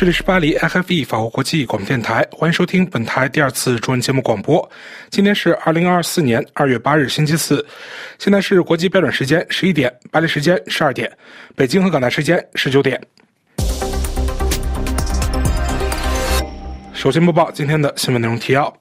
[0.00, 4.66] 这里是巴黎 FFE 法国国际广播电台，欢迎收听本台第二次中文节目广播。
[5.10, 7.62] 今天是二零二四年二月八日，星期四，
[8.18, 11.12] 现在是国际标准时间十一点，巴黎时间十二点，
[11.54, 12.98] 北京和港台时间十九点。
[16.94, 18.74] 首先播报今天的新闻内容提要。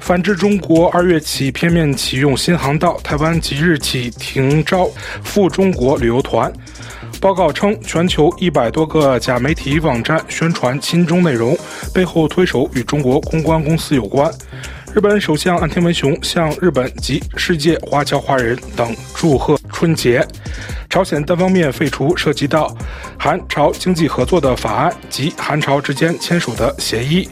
[0.00, 4.90] 反制中国二月起片面启用新航道，台湾即日起停招
[5.22, 6.52] 赴中国旅游团。
[7.24, 11.56] 报告称，全球一百多个假媒体网站宣传亲中内容，
[11.94, 14.30] 背后推手与中国公关公司有关。
[14.92, 20.22] 日本首相岸田文雄向日本及世界华侨华人等祝贺春节。
[20.90, 22.76] 朝鲜单方面废除涉及到
[23.18, 27.26] 韩朝经济合作的法案及韩朝之间签署的协议。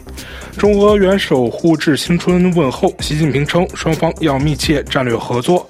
[0.57, 5.69] 中俄元首互致新春问候，习近平称双方要密切战略合作。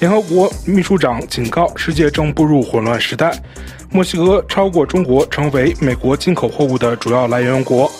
[0.00, 3.38] 联合国秘书长警告，世界正步入混乱时代。
[3.90, 7.90] 墨西哥超过中国，成为美国进口货物的主要来源国。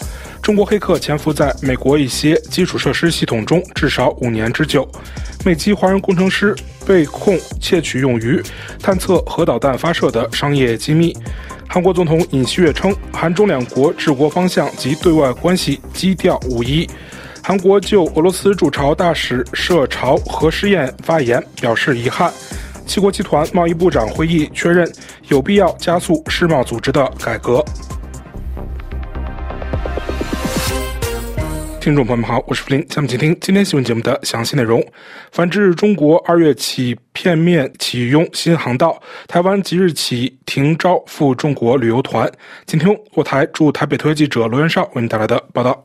[0.40, 4.88] 中国黑客潜伏在美国一些基础设施系统中至少五年之久。
[5.44, 6.56] 美籍华人工程师
[6.86, 8.42] 被控窃取用于
[8.82, 11.14] 探测核导弹发射的商业机密。
[11.68, 16.88] 韩国总统尹锡悦称，韩中两国治国方向及对外关系基调无一。
[17.50, 22.32] 韩国就俄罗斯驻朝大使涉朝核试验发言表示遗憾。
[22.86, 24.88] 七国集团贸易部长会议确认
[25.26, 27.60] 有必要加速世贸组织的改革。
[31.80, 34.80] 听众朋友们好，我是福林，下面请听今天新闻节目的详细内容。
[35.32, 42.30] 反制中国二月起片面启用新航道，台湾即日起停招赴中国旅游团。
[42.68, 45.84] 请听我台驻台北特约记者罗元绍为您带来的报道。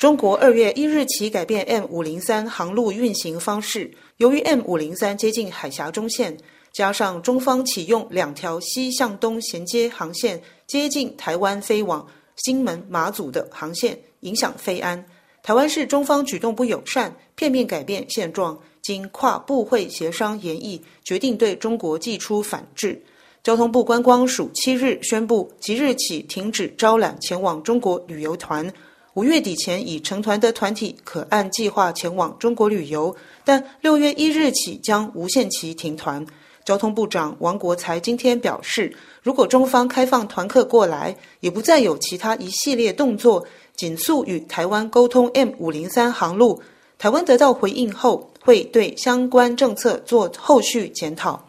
[0.00, 3.90] 中国二月一日起改变 M 五零三航路运行方式。
[4.16, 6.34] 由于 M 五零三接近海峡中线，
[6.72, 15.04] 加上中方启用两条西向东衔接航线，接近台湾飞往金门、马祖的航线，影响飞安。
[15.42, 22.98] 台湾是中方举动不友善，片面改变现状，经跨部会协商研议，决定对中国寄出反制。
[23.42, 28.66] 交通部观光署七日宣布，即日起停止招揽前往中国旅游团。
[29.14, 36.24] 五月底前已成团的团体可按计划前往中国旅游，但六月一日起将无限期停团。
[36.64, 43.44] 交通部长王国才今天表示，如果中方开放团客过来，也不再有其他一系列动作，
[43.74, 46.62] 紧速与台湾沟通 M 五零三航路。
[46.96, 51.44] 台湾得到回应后，会对相关政策做后续检讨。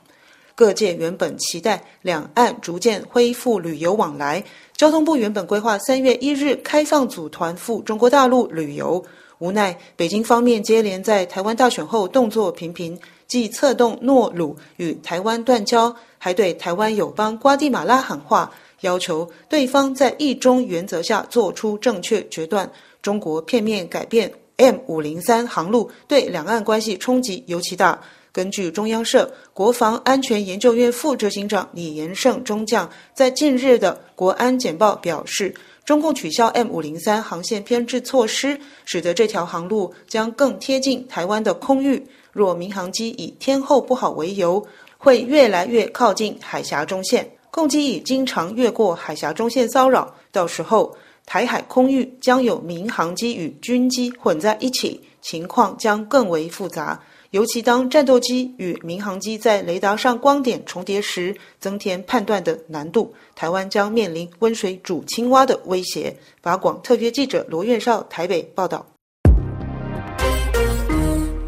[0.55, 4.43] 各界原本期待两岸逐渐恢复旅游往来。
[4.81, 9.05] 交通部原本规划三月一日开放组团赴中国大陆旅游，
[9.37, 22.67] 无奈北京方面接连在台湾大选后动作频频，既策动诺鲁与台湾断交，还对台湾友邦瓜地马拉喊话，要求对方在一中原则下做出正确决断。
[23.03, 28.01] 中国片面改变 M 五零三航路，对两岸关系冲击尤其大。
[28.33, 35.53] 根据中央社国防安全研究院副执行长李延胜中将在近日的国安简报表示，
[35.83, 42.01] 中共取消 M 五零三航线偏置措施，使得这条航路将更贴近台湾的空域。
[42.31, 44.65] 若民航机以天候不好为由，
[44.97, 56.99] 会越来越靠近海峡中线，共机已经常越过海峡中线骚扰，到时候台海空域将有民航机与军机混在一起，情况将更为复杂。
[57.29, 63.13] 尤其当战斗机与民航机在雷达上光点重叠时，增添判断的难度。
[63.35, 66.13] 台湾将面临温水煮青蛙的威胁。
[66.41, 68.85] 法广特约记者罗院少台北报道。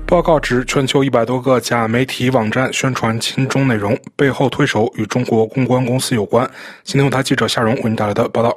[0.06, 6.50] 报告指，全球一百多个假媒体网站宣传亲中内容，背后推手与中国公关公司有关。
[6.84, 8.56] 今天，由台记者夏荣为您带来的报道。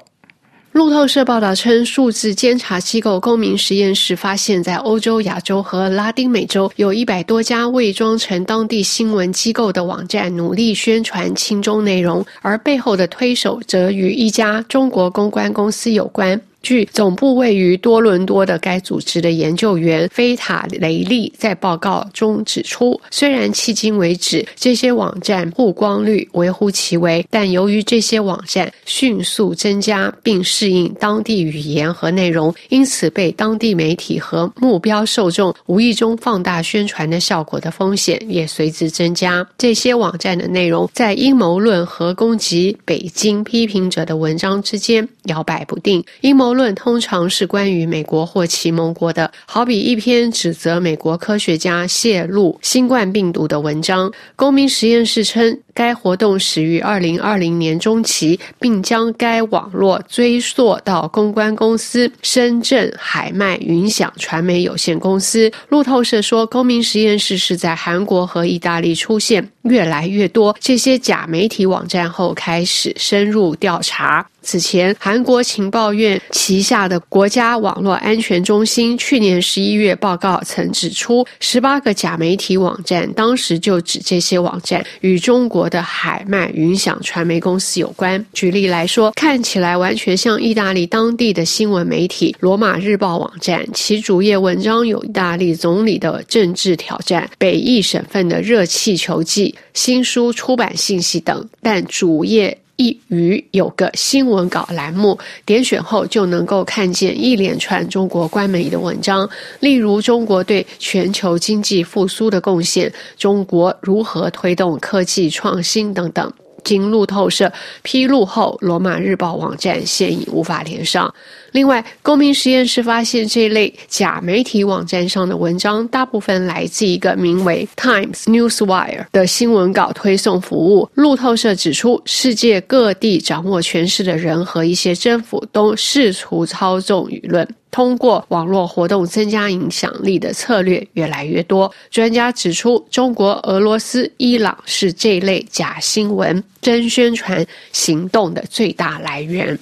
[0.77, 16.39] 路透社报道称，数字监察机构公民实验室发现，在欧洲、亚洲和拉丁美洲，有一百多家伪装成当地新闻机构的网站，努力宣传亲中内容，而背后的推手则与一家中国公关公司有关。
[16.67, 39.47] 据总部位于多伦多的该组织的研究员菲塔雷利在报告中指出，虽然迄今为止这些网站曝光率微乎其微，但由于这些网站迅速增加并适应当地语言和内容，因此被当地媒体和目标受众无意中放大宣传的效果的风险也随之增加。
[39.57, 46.56] 这些网站的内容在阴谋论和攻击北京批评者的文章之间摇摆不定，阴谋。
[46.57, 54.11] 论通常是关于美国或其盟国的，好比一篇指责美国科学家泄露新冠病毒的文章。
[54.35, 65.53] 公民实验室称，该活动始于二零二零年中期，并将该网络追溯到公关公司深圳海脉云享传媒有限公司。
[65.69, 74.27] 路透社说，公民实验室是在韩国和意大利出现越来越多这些假媒体网站后，开始深入调查。
[74.41, 88.25] 此前，韩国情报院旗下的国家网络安全中心去年十一月报告曾指出，十八个假媒体网站，当时就指这些网站与中国的海脉云享传媒公司有关。
[88.33, 102.59] 举例来说，看起来完全像意大利当地的新闻媒体《罗马日报》网站，其主页文章有意大利总理的政治挑战、北翼省份的热气球季、新书出版信息等，但主页。
[102.77, 109.29] 一隅有个新闻稿栏目，点选后就能够看见一连串中国官媒的文章，
[109.61, 116.33] 例如中国对全球经济复苏的贡献、中国如何推动科技创新等等。
[116.67, 117.51] 经路透社
[117.83, 121.15] 披露后，罗马日报网站现已无法连上。
[121.53, 130.91] 另外，公民实验室发现这类假媒体网站上的文章，大部分来自一个名为 Times Newswire 的新闻稿推送服务。
[130.95, 137.49] 路透社指出，世界各地掌握权势的人和一些政府都试图操纵舆论。
[137.71, 141.73] 通过网络活动增加影响力的策略越来越多。
[141.91, 149.59] 专家指出，中国、俄罗斯、伊朗是这类假新闻、真宣传行动的最大来源。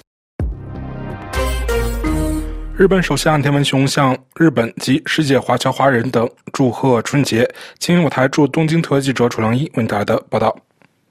[2.77, 7.49] 日本首相岸田文雄向日本及世界华侨华人等祝贺春节。
[7.79, 10.53] 请有台驻东京特记者楚良一为大家的报道。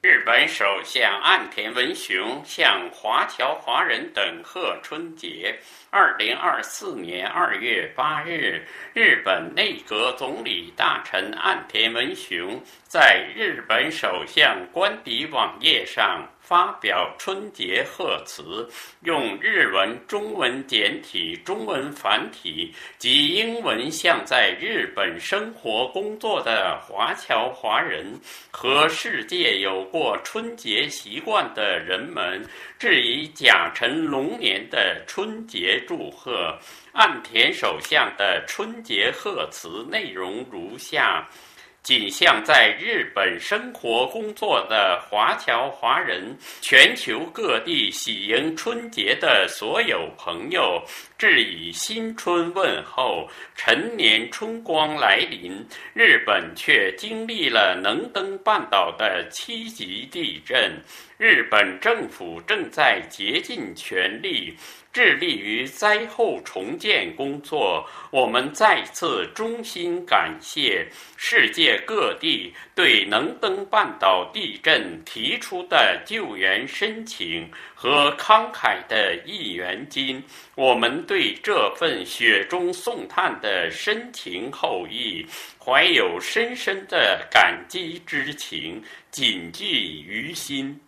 [0.03, 5.55] 日本首相岸田文雄向华侨华人等贺春节。
[5.97, 8.61] 二零二四年二月八日，
[8.95, 16.29] 日本内阁总理大臣岸田文雄在日本首相官邸网页上。
[16.45, 18.69] 发表春节贺词，
[19.01, 28.05] 用日文、中文简体、中文繁体及英文向在日本生活工作的华侨华人
[28.51, 32.45] 和世界有过春节习惯的人们
[32.79, 36.55] 致以甲辰龙年的春节祝贺。
[36.93, 41.27] 岸田首相的春节贺词内容如下。
[41.85, 50.83] 仅向在日本生活工作的华侨华人、全球各地喜迎春节的所有朋友，
[51.19, 53.29] 致以新春问候。
[53.55, 60.83] 陈年春光来临，日本却经历了能登半岛的七级地震，
[61.17, 64.55] 日本政府正在竭尽全力。
[64.93, 80.23] 致力于灾后重建工作，我们再次衷心感谢世界各地对能登半岛地震提出的救援申请和慷慨的一元金。
[80.55, 85.27] 我们对这份雪中送炭的深情厚谊，
[85.59, 90.81] 怀有深深的感激之情，谨记于心。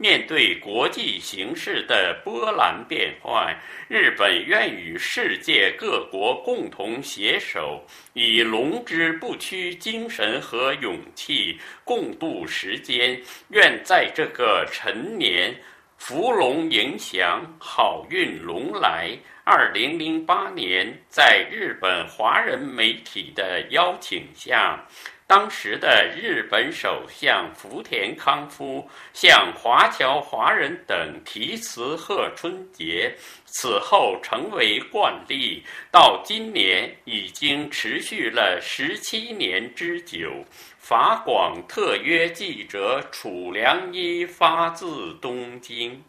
[0.00, 3.52] 面对国际形势的波澜变幻，
[3.88, 13.20] 日本愿与世界各国共同携手，以龙之不屈精神和勇气共度时间。
[13.48, 15.52] 愿在这个陈年，
[15.96, 19.10] 福龙迎祥，好运龙来。
[19.42, 24.86] 二零零八年，在日本华人媒体的邀请下。
[25.28, 40.32] 当时的日本首相福田康夫向华侨华人等题词贺春节，此后成为惯例，到今年已经持续了十七年之久。
[40.78, 46.02] 法广特约记者楚良一发自东京。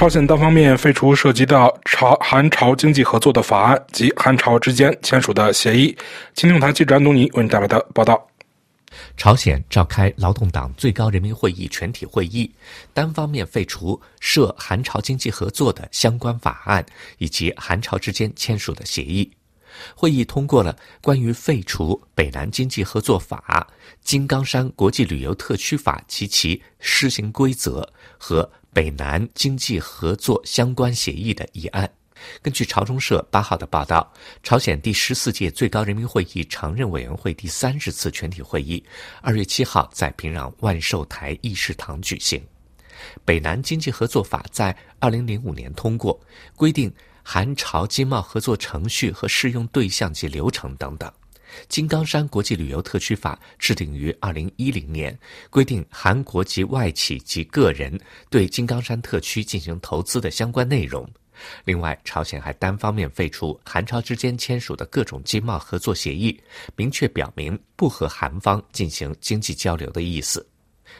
[0.00, 5.94] 朝鲜单方面废除涉及到朝韩朝经济合作的法案及韩朝之间签署的协议。
[6.34, 8.18] 青听台记者安东尼为你带来的报道：
[9.18, 12.50] 朝鲜召开劳动党最高人民会议全体会议，
[12.94, 16.82] 单方面废除涉韩朝经济合作的相关法案
[17.18, 19.30] 以及韩朝之间签署的协议。
[19.94, 23.68] 会议通过了关于废除北南经济合作法、
[24.02, 28.50] 金刚山国际旅游特区法及其施行规则和。
[28.72, 31.90] 北南经济合作相关协议的议案。
[32.42, 34.12] 根据朝中社八号的报道，
[34.42, 38.84] 朝鲜第十四届最高人民会议常任委员会第三十次全体会议
[39.22, 42.42] 二月七号在平壤万寿台议事堂举行。
[43.24, 46.20] 北南经济合作法在二零零五年通过，
[46.54, 51.10] 规定韩朝经贸合作程序和适用对象及流程等等。
[51.68, 55.18] 金刚山国际旅游特区法制定于二零一零年，
[55.50, 61.08] 规定韩国及外企及个人对金刚山特区进行投资的相关内容。
[61.64, 66.38] 另外，朝鲜还单方面废除韩朝之间签署的各种经贸合作协议，
[66.76, 70.46] 明确表明不和韩方进行经济交流的意思。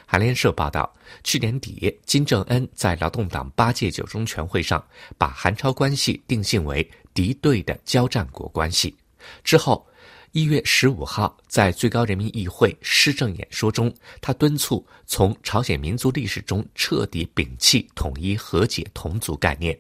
[0.07, 0.91] 韩联社报道，
[1.23, 4.83] 去年底，金正恩在劳动党八届九中全会上
[5.19, 8.97] 把韩朝关系定性为敌对的交战国关系。
[9.45, 9.87] 之后，
[10.33, 19.77] 一月十五号在最高人民议会施政演说中，他敦促从朝鲜民族历史中彻底摒弃统一、和解、同族概念。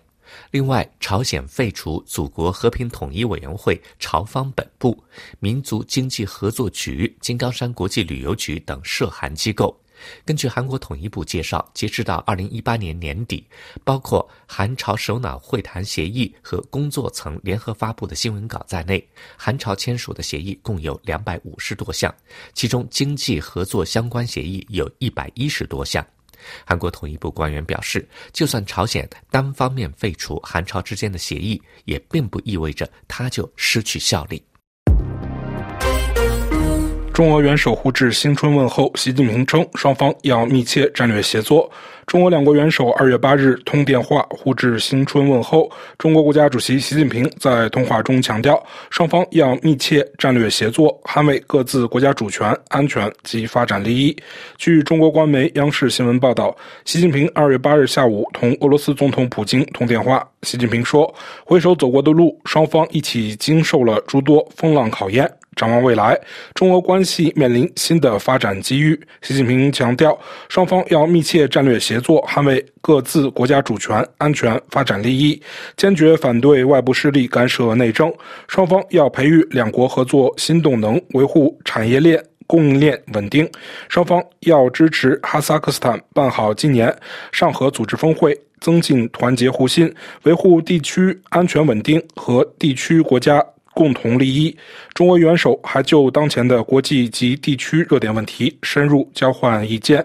[0.50, 5.00] 另外，朝鲜废除祖国和平统一委员会朝方本部、
[5.38, 9.80] 民族经济合作局、金刚山国际旅游局等涉韩机构。
[10.24, 13.46] 根据韩国统一部介绍，截止到二零一八年年底，
[13.84, 22.14] 包括韩朝首脑会谈协议和工作层联合发布的新闻稿在内，韩朝签署的协议共有两百五十多项，
[22.54, 26.04] 其中经济合作相关协议有一百一十多项。
[26.64, 34.42] 韩国统一部官员表示，就算朝鲜单方面废除韩朝之间的协议，也并不意味着它就失去效力。
[37.20, 41.70] 中俄元首互致新春问候，习近平称双方要密切战略协作。
[42.06, 45.70] 中俄两国元首二月八日通电话互致新春问候。
[45.98, 48.58] 中国国家主席习近平在通话中强调，
[48.88, 54.16] 双方要密切战略协作，捍卫各自国家主权、安全及发展利益。
[54.56, 60.26] 据中国官媒央视新闻报道，习近平二月八日下午同俄罗斯总统普京通电话。
[60.44, 66.18] 习近平说：“回首走过的路，双方一起经受了诸多风浪考验。”展望未来，
[66.54, 68.98] 中俄关系面临新的发展机遇。
[69.20, 75.38] 习近平强调，双方要密切战略协作，捍卫各自国家主权、安全、发展利益，
[75.76, 78.10] 坚决反对外部势力干涉内政。
[78.48, 83.46] 双方要培育两国合作新动能，维护产业链、供应链稳定。
[83.90, 86.90] 双方要支持哈萨克斯坦办好今年
[87.32, 93.44] 上合组织峰会，增进团结互信，维护地区安全稳定和地区国家。
[93.72, 94.56] 共同利益，
[94.94, 100.04] 中俄元首还就当前的国际及地区热点问题深入交换意见。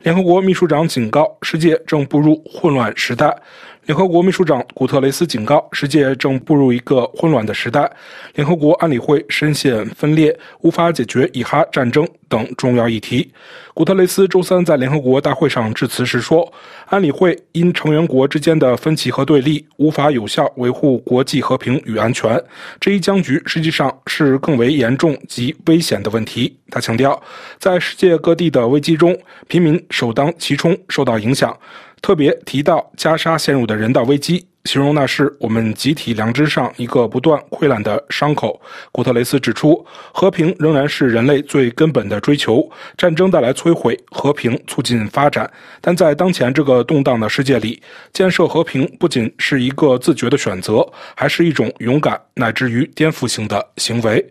[0.00, 3.36] 联合国秘书长警告，世界正步入混乱时代。
[3.86, 7.90] 联合国秘书长古特雷斯警告，世界正步入一个混乱的时代。
[8.36, 13.28] 联合国安理会深陷分裂，无法解决以哈战争等重要议题。
[13.74, 16.48] 古特雷斯周三在联合国大会上致辞时说
[16.86, 22.40] ：“安理会因成员国之间的分歧和对立，无法有效维护国际和平与安全。
[22.78, 27.20] 这一僵局实际上是更为严重及危险的问题。”他强调，
[27.58, 31.54] 在世界各地的危机中，平民首当其冲受到影响。
[32.02, 38.60] 特别提到加沙陷入的人道危机，形容那是我们集体良知上一个不断溃烂的伤口。
[38.90, 45.48] 古特雷斯指出，和平仍然是人类最根本的追求，战争带来摧毁，和平促进发展。
[45.80, 47.80] 但在当前这个动荡的世界里，
[48.12, 54.28] 建设和平不仅是一个自觉的选择，还是一种勇敢乃至于颠覆性的行为。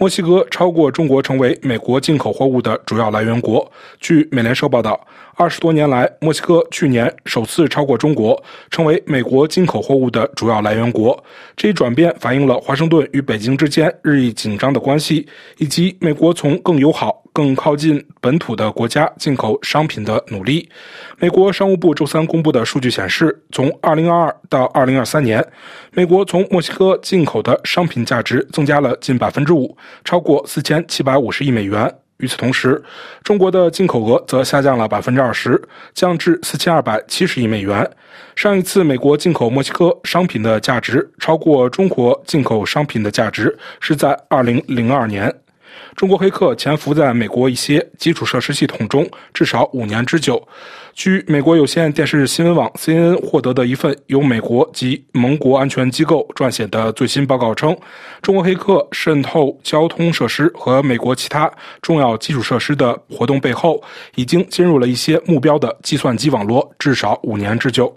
[0.00, 3.68] 墨西哥超过中国成为美国进口货物的主要来源国。
[3.98, 8.40] 据美联社报道，二十多年来，墨西哥去年首次超过中国，
[8.70, 11.20] 成为美国进口货物的主要来源国。
[11.56, 15.26] 这一转变反映了华盛顿与北京之间日益紧张的关系，
[15.56, 17.24] 以及美国从更友好。
[17.32, 20.68] 更靠近本土的国家进口商品的努力。
[21.18, 25.46] 美国商务部周三公布的数据显示，从2022到2023年，
[25.92, 31.92] 美国从墨西哥进口的商品价值增加了近百分之五，超过4750亿美元。
[32.18, 32.82] 与此同时，
[33.22, 35.62] 中国的进口额则下降了百分之二十，
[35.94, 37.88] 降至4270亿美元。
[38.34, 45.32] 上一次美国进口墨西哥商品的价值超过中国进口商品的价值，是在2002年。
[45.98, 50.40] 中国黑客潜伏在美国一些基础设施系统中至少五年之久。
[50.94, 57.76] 据美国有线电视新闻网 CNN 获得的一份由美国及盟国安全机构撰写的最新报告称，
[58.22, 61.50] 中国黑客渗透交通设施和美国其他
[61.82, 63.82] 重要基础设施的活动背后，
[64.14, 67.92] 已经进入了一些目标的计算机网络至少五年之久。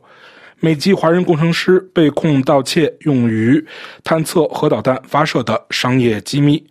[0.59, 3.63] 美籍华人工程师被控盗窃用于
[4.03, 6.63] 探测核导弹发射的商业机密。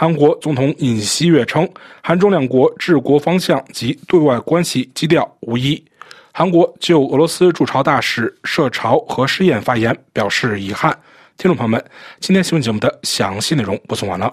[0.00, 1.68] 韩国总统尹锡悦称，
[2.00, 5.84] 韩中两国治国方向及对外关系基调无异。
[6.32, 10.96] 韩国就俄罗斯驻朝大使涉朝核试验发言表示遗憾。
[11.36, 11.84] 听众朋友们，
[12.20, 14.32] 今天新闻节目的详细内容播送完了。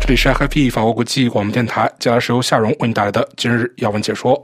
[0.00, 4.34] 这里是 HFP 法国国际广播电台，接下来是由夏荣为您带来的今日要闻解说。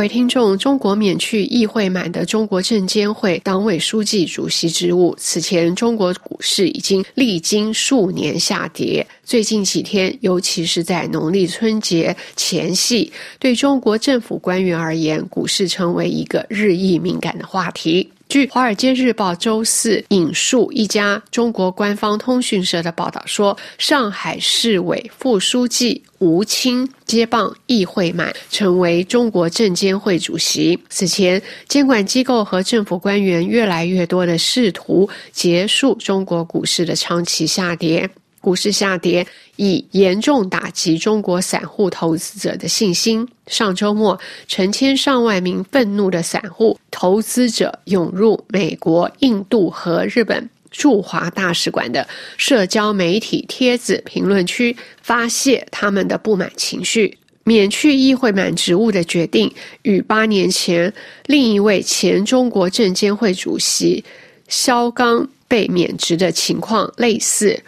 [0.00, 5.14] 位听众，中国免去议会满的中国证监会党委书记、主席职务。
[5.18, 18.10] 此前，中国股市已经历经数年下跌，最近几天，尤其是在农历春节前夕，对中国政府官员而言，股市成为一个日益敏感的话题。
[18.30, 30.78] 据《华尔街日报》周四引述一家中国官方通讯社的报道说，上海市委副书记吴清接棒议会满，成为中国证监会主席。
[30.88, 38.08] 此前，监管机构和政府官员越来越多的试图结束中国股市的长期下跌。
[38.40, 43.28] 股市下跌已严重打击中国散户投资者的信心。
[43.46, 44.18] 上周末，
[44.48, 52.06] 成千上万名愤怒的散户投资者涌入美国、印度和日本驻华大使馆的
[52.36, 57.18] 社交媒体帖子评论区，发泄他们的不满情绪。
[57.42, 60.92] 免去议会满职务的决定，与八年前
[61.26, 64.04] 另一位前中国证监会主席
[64.46, 67.60] 肖钢被免职的情况类似。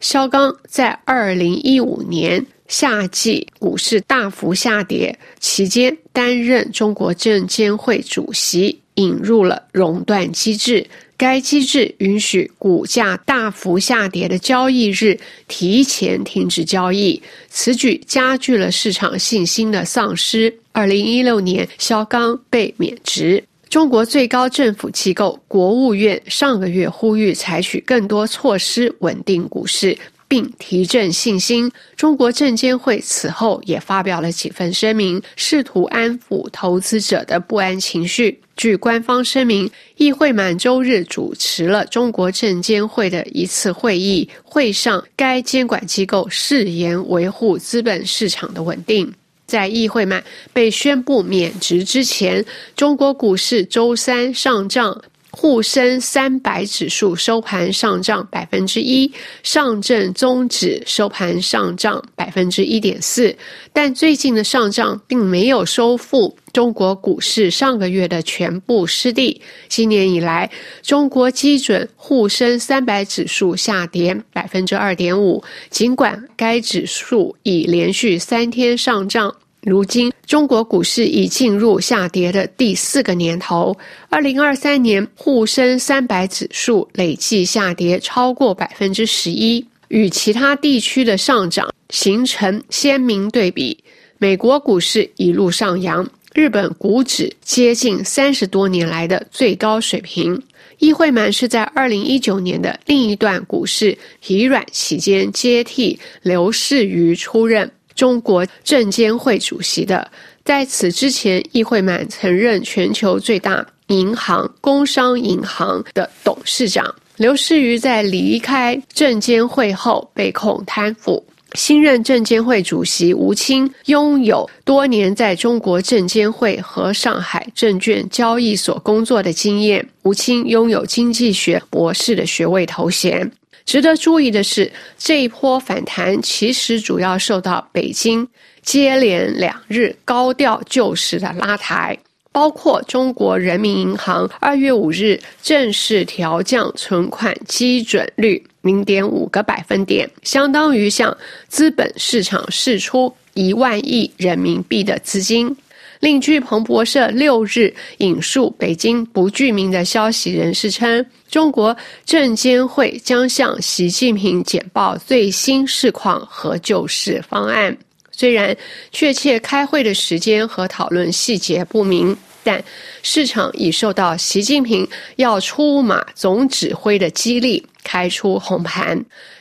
[0.00, 10.86] 肖钢在二零一五年夏季股市大幅下跌期间担任中国证监会主席，引入了熔断机制。
[11.18, 20.56] 该机制允许股价大幅下跌的交易日提前停止交易，此举加剧了市场信心的丧失。
[20.72, 23.44] 二零一六年，肖钢被免职。
[23.70, 29.96] 中国最高政府机构国务院上个月呼吁采取更多措施稳定股市，
[30.26, 31.70] 并提振信心。
[31.94, 38.40] 中国证监会此后也发表了几份声明，试图安抚投资者的不安情绪。
[38.56, 49.14] 据官方声明，议会满周日主持了中国证监会的一次会议，会上该监管机构誓言维护资本市场的稳定。
[49.50, 52.44] 在议会满被宣布免职之前，
[52.76, 59.10] 中国股市周三上涨，沪深三百指数收盘上涨百分之一，
[59.42, 63.34] 上证综指收盘上涨百分之一点四。
[63.72, 69.40] 但最近的上涨并没有收复中国股市上个月的全部失地。
[69.68, 70.50] 今年以来，
[70.82, 79.34] 中国基准沪深三百指数下跌百分之二点五，尽管该指数已连续三天上涨。
[79.62, 83.76] 如今，中国股市已进入下跌的第四个年头。
[84.08, 93.76] 二零二三年，沪深三百指数累计下跌超过百分之十一，与其他地区的上涨形成鲜明对比。
[94.16, 100.42] 美国股市一路上扬，日本股指接近三十多年来的最高水平。
[100.78, 107.70] 议会满是在二零一九年的另一段股市疲软期间接替刘士余出任。
[107.94, 110.10] 中国证监会主席的，
[110.44, 116.94] 在此之前，易会满曾任全球最大银行工商银行的董事长。
[117.16, 121.22] 刘士余在离开证监会后被控贪腐。
[121.54, 129.86] 新任证监会主席吴清拥有多年在中国证监会和上海证券交易所工作的经验。
[130.04, 133.28] 吴清拥有经济学博士的学位头衔。
[133.64, 138.26] 值得注意的是，这一波反弹其实主要受到北京
[138.62, 141.96] 接连两日高调救市的拉抬，
[142.32, 151.16] 包括中国人民银行二月五日正式调降存款基准率零点五个百分点，相当于向
[151.48, 155.56] 资本市场释出一万亿人民币的资金。
[156.00, 167.76] 另据彭博社六日引述北京不具名的消息人士称，中国证监会将向习近平简报最新市况和救市方案。
[168.10, 168.56] 虽然
[168.90, 172.64] 确切开会的时间和讨论细节不明，但
[173.02, 178.98] 市场已受到习近平要出马总指挥的激励，开出红盘。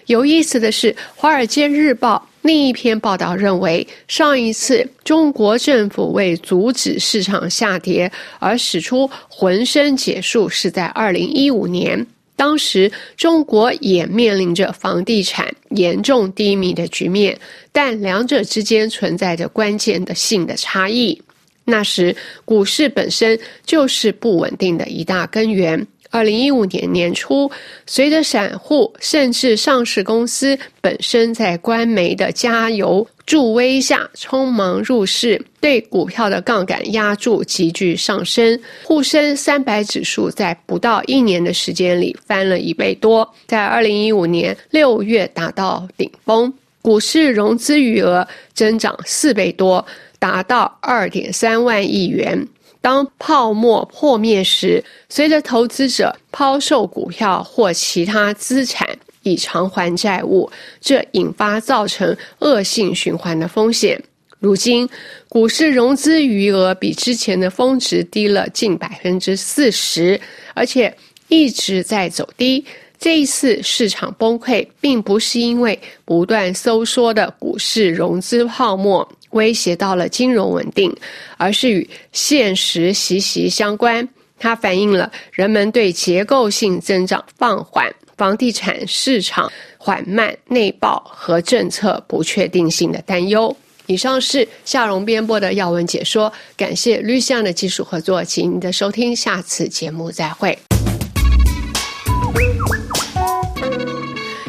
[0.07, 2.21] 有意思的是，《华尔街日报》。
[2.41, 17.37] 另一篇报道认为，上一次中国政府为阻止市场下跌而使出浑身解数是在二零一五年，当时中国也面临着房地产严重低迷的局面，
[17.73, 21.21] 但两者之间存在着关键的性的差异。
[21.65, 25.85] 那时股市本身就是不稳定的一大根源。
[26.09, 27.49] 二零一五年年初，
[27.85, 38.59] 随着散户甚至上市公司本身在官媒的加油助威下匆忙入市，对股票的杠杆压注急剧上升。
[38.83, 46.51] 沪深三百指数在不到一年的时间里翻了一倍多，在二零一五年六月达到顶峰。
[46.81, 49.85] 股市融资余额增长四倍多，
[50.17, 52.47] 达到二点三万亿元。
[52.81, 58.87] 当泡沫破灭时，随着投资者抛售股票或其他资产
[59.23, 64.01] 以偿还债务，这引发造成恶性循环的风险。
[64.39, 64.87] 如今，
[65.27, 70.19] 股市融资余额比之前的峰值低了近百分之四十，
[70.53, 70.95] 而且
[71.27, 72.63] 一直在走低。
[72.97, 79.07] 这一次市场崩溃，并不是因为不断收缩的股市融资泡沫。
[79.31, 80.95] 威胁到了金融稳定，
[81.37, 84.07] 而是与现实息息相关。
[84.37, 93.55] 它反映了人们对结构性增长放缓、房地产市场缓慢内爆和政策不确定性的担忧。
[93.85, 100.57] 以上是夏荣编播的要闻解说，感谢绿象的技术合作，请您的收听，下次节目再会。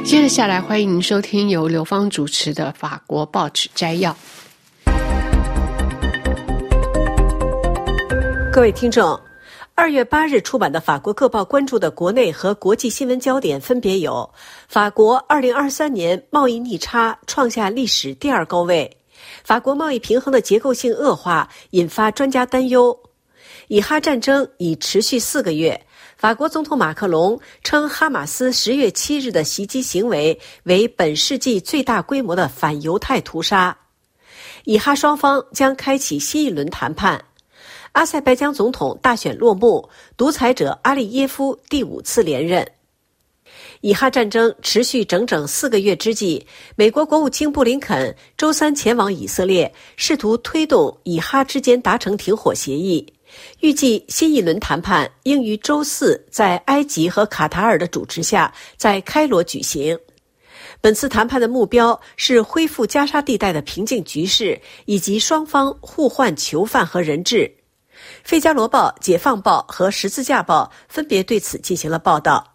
[0.04, 4.16] 接着下来，欢迎您收听由刘芳主持的法国报纸摘要。
[8.52, 9.18] 各位听众，
[9.76, 14.28] 二月八日出版的法国各报关注的国内和国际新闻焦点分别有：
[14.66, 18.90] 法国二零二三年贸易逆差创下历史第二高位；
[19.44, 22.92] 法国贸易平衡的结构性恶化引发专家担忧；
[23.68, 25.80] 以哈战争已持续四个月，
[26.16, 33.72] 法国总统马克龙称哈马斯十月七日的袭击行为为本世纪最大规模的反犹太屠杀；
[34.64, 37.24] 以哈双方将开启新一轮谈判。
[37.92, 42.66] 阿塞拜疆总统大选落幕，独裁者阿利耶夫第五次连任。
[43.80, 53.12] 以哈战争持续整整四个月之际，美国国务卿布林肯周三前往以色列，试图推动以哈之间达成停火协议。
[53.60, 59.98] 预计新一轮谈判应于周四在埃及和卡塔尔的主持下在开罗举行。
[60.80, 67.36] 本次谈判的目标是恢复加沙地带的平静局势，以及双方互换囚犯和人质。
[68.24, 72.46] 《费加罗报》《解放报》和《十字架报》分别对此进行了报道。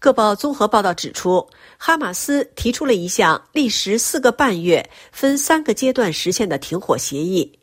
[0.00, 1.46] 各报综合报道指出，
[1.76, 7.58] 哈马斯提出了一项历时四个半月、分三个阶段实现的停火协议，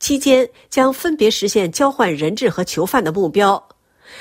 [0.00, 3.68] 期间将分别实现交换人质和囚犯的目标。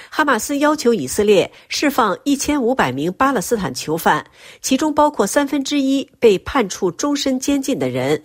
[0.10, 4.26] 哈马斯要求以色列释放一千五百名巴勒斯坦囚犯，
[4.62, 8.22] 其中包括三分之一被判处终身监禁的人。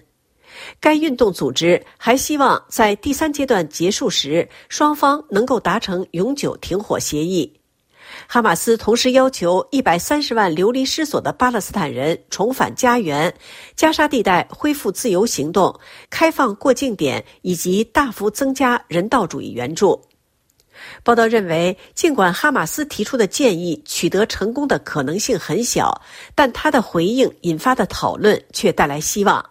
[0.81, 7.57] 该运动组织还希望在第三阶段结束时，双方能够达成永久停火协议。
[8.27, 13.33] 哈马斯同时要求一百三十万流离失所的巴勒斯坦人重返家园，
[13.77, 15.79] 加沙地带恢复自由行动，
[16.11, 20.01] 开放过境点，以及大幅增加人道主义援助。
[21.05, 26.03] 报道认为，尽管哈马斯提出的建议取得成功的可能性很小，
[26.35, 29.45] 但他的回应引发的讨论却带来希望。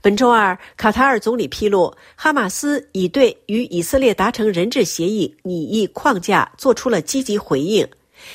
[0.00, 7.86] 本周二，卡塔尔总理披露，哈马斯已对与以色列达成人质协议拟议框架做出了积极回应。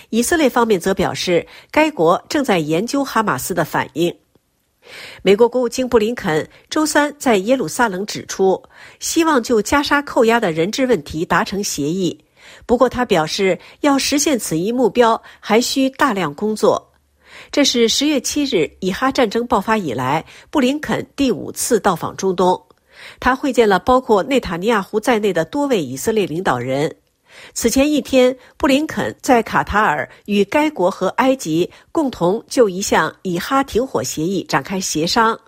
[0.09, 4.15] 以色列方面则表示，该国正在研究哈马斯的反应。
[5.21, 8.61] 美国国务卿布林肯周三在耶路撒冷指出，
[8.99, 12.23] 希望就加沙扣押的人质问题达成协议。
[12.65, 16.92] 不过，他表示，要实现此一目标，还需大量工作。
[17.53, 22.59] 这是十月七日以哈战争爆发以来，布林肯第五次到访中东。
[23.19, 26.95] 他会见了包括内塔尼亚胡在内的多位以色列领导人。
[27.53, 35.39] 此前一天，布林肯在卡塔尔与该国和埃及共同就一项以哈停火协议展开协商。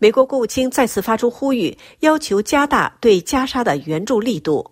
[0.00, 4.68] 美国国务卿再次发出呼吁，要求加大对加沙的援助力度。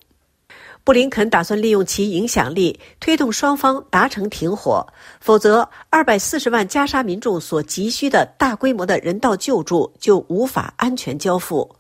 [0.84, 4.86] 布林肯打算利用其影响力推动双方达成停火，
[5.18, 11.74] 否则二百四十万加沙民众所急需的大规模的人道救助就无法安全交付。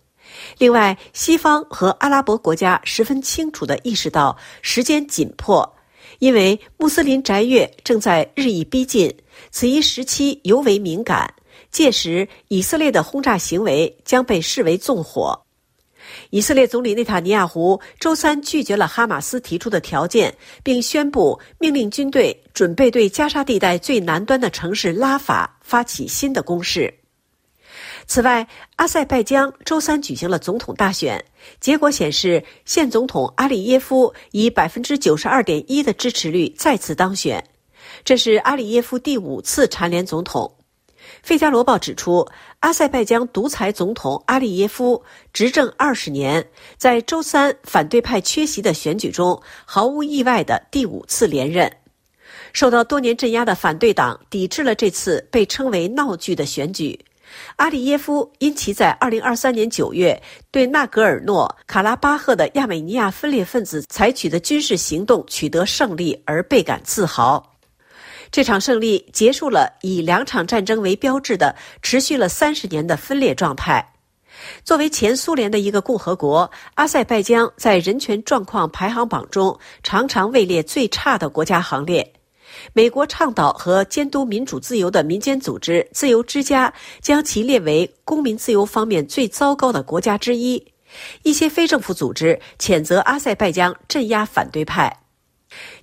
[0.56, 5.70] 另外，西方和阿拉伯国家十分清楚地意识到时间紧迫，
[6.18, 9.14] 因为穆斯林斋月正在日益逼近，
[9.50, 11.30] 此一时期尤为敏感。
[11.70, 15.43] 届时，以色列的轰炸行为将被视为纵火。
[16.30, 26.92] 以色列总理内塔尼亚胡周三拒绝了哈马斯提出的条件，并宣布命令军队准备对加沙地带最南端的城市拉法发起新的攻势。
[28.06, 28.46] 此外，
[28.76, 31.24] 阿塞拜疆周三举行了总统大选，
[31.58, 37.42] 结果显示，现总统阿里耶夫以百分之九十二点一的支持率再次当选，
[38.04, 40.53] 这是阿里耶夫第五次蝉联总统。
[41.24, 42.28] 《费加罗报》指出，
[42.60, 51.74] 阿塞拜疆独裁总统阿利耶夫执政二十年，在周三反对派缺席的选举中，毫无意外的第五次连任。
[52.52, 57.02] 受到多年镇压的反对党抵制了这次被称为闹剧的选举。
[57.56, 67.53] 阿里耶夫因其在2023年9月对纳格尔诺卡拉巴赫的亚美尼亚分裂分子采取的军事行动取得胜利而倍感自豪。
[68.34, 73.92] 这场胜利结束了以两场战争为标志的持续了三十年的分裂状态。
[74.64, 82.12] 作为前苏联的一个共和国，阿塞拜疆在人权状况排行榜中常常位列最差的国家行列。
[82.72, 90.60] 美国倡导和监督民主自由的民间组织“自由之家”将其列为公民自由方面最糟糕的国家之一。
[91.22, 95.03] 一些非政府组织谴责阿塞拜疆镇压反对派。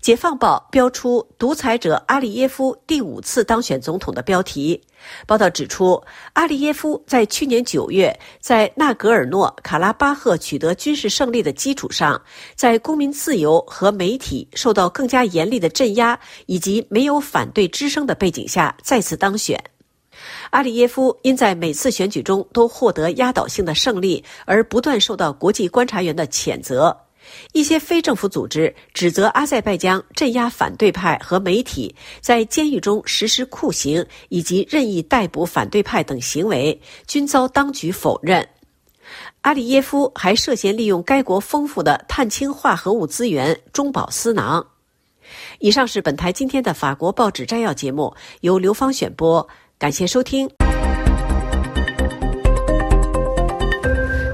[0.02, 4.82] 解放报标出“独裁者阿里耶夫第五次当选总统”的标题。
[5.26, 6.02] 报道指出，
[6.34, 12.22] 阿里耶夫在去年九月在纳格尔诺卡拉巴赫取得军事胜利的基础上，
[12.56, 19.60] 在公民自由和媒体受到更加严厉的镇压以及没有反对之声的背景下再次当选。
[20.52, 26.96] 阿里耶夫因在每次选举中都获得压倒性的胜利而不断受到国际观察员的谴责。
[27.54, 38.48] 一些非政府组织指责阿塞拜疆镇压反对派和媒体，在监狱中实施酷刑以及任意逮捕反对派等行为，均遭当局否认。
[39.42, 44.66] 阿里耶夫还涉嫌利用该国丰富的碳氢化合物资源中饱私囊。
[45.60, 50.50] 以上是本台今天的法国报纸摘要节目，由刘芳选播，感谢收听。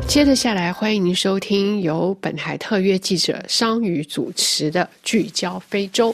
[0.07, 6.11] 接着下来，欢迎您收听由本台特约记者商宇主持的《聚焦非洲》。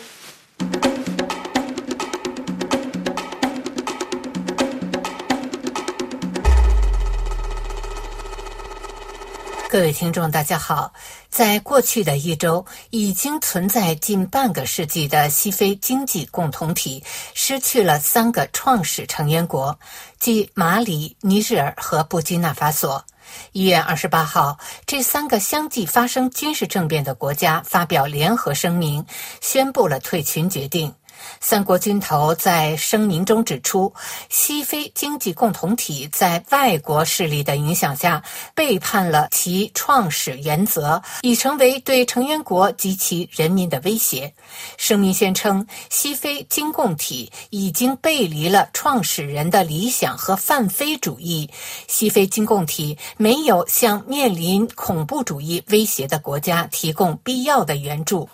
[9.70, 10.92] 各位听众，大家好。
[11.30, 17.02] 在过去的一周，已经存在近半个世纪的西非经济共同体
[17.34, 19.80] 失去了三个创始成员国，
[20.20, 23.06] 即马里、尼日尔和布基纳法索。
[23.52, 29.06] 一月二十八号，这三个相继发生军事政变的国家发表联合声明，
[29.42, 30.94] 宣布了退群决定。
[31.40, 33.94] 三国军头在声明中指出，
[34.30, 38.24] 西非经济共同体在外国势力的影响下
[38.56, 44.34] 背叛了其创始原则，已成为对成员国及其人民的威胁。
[44.78, 51.50] 声明宣称，西非经共体已经背离了创始人的理想和泛非主义。
[51.88, 58.30] 西非经共体没有向面临恐怖主义威胁的国家提供必要的援助。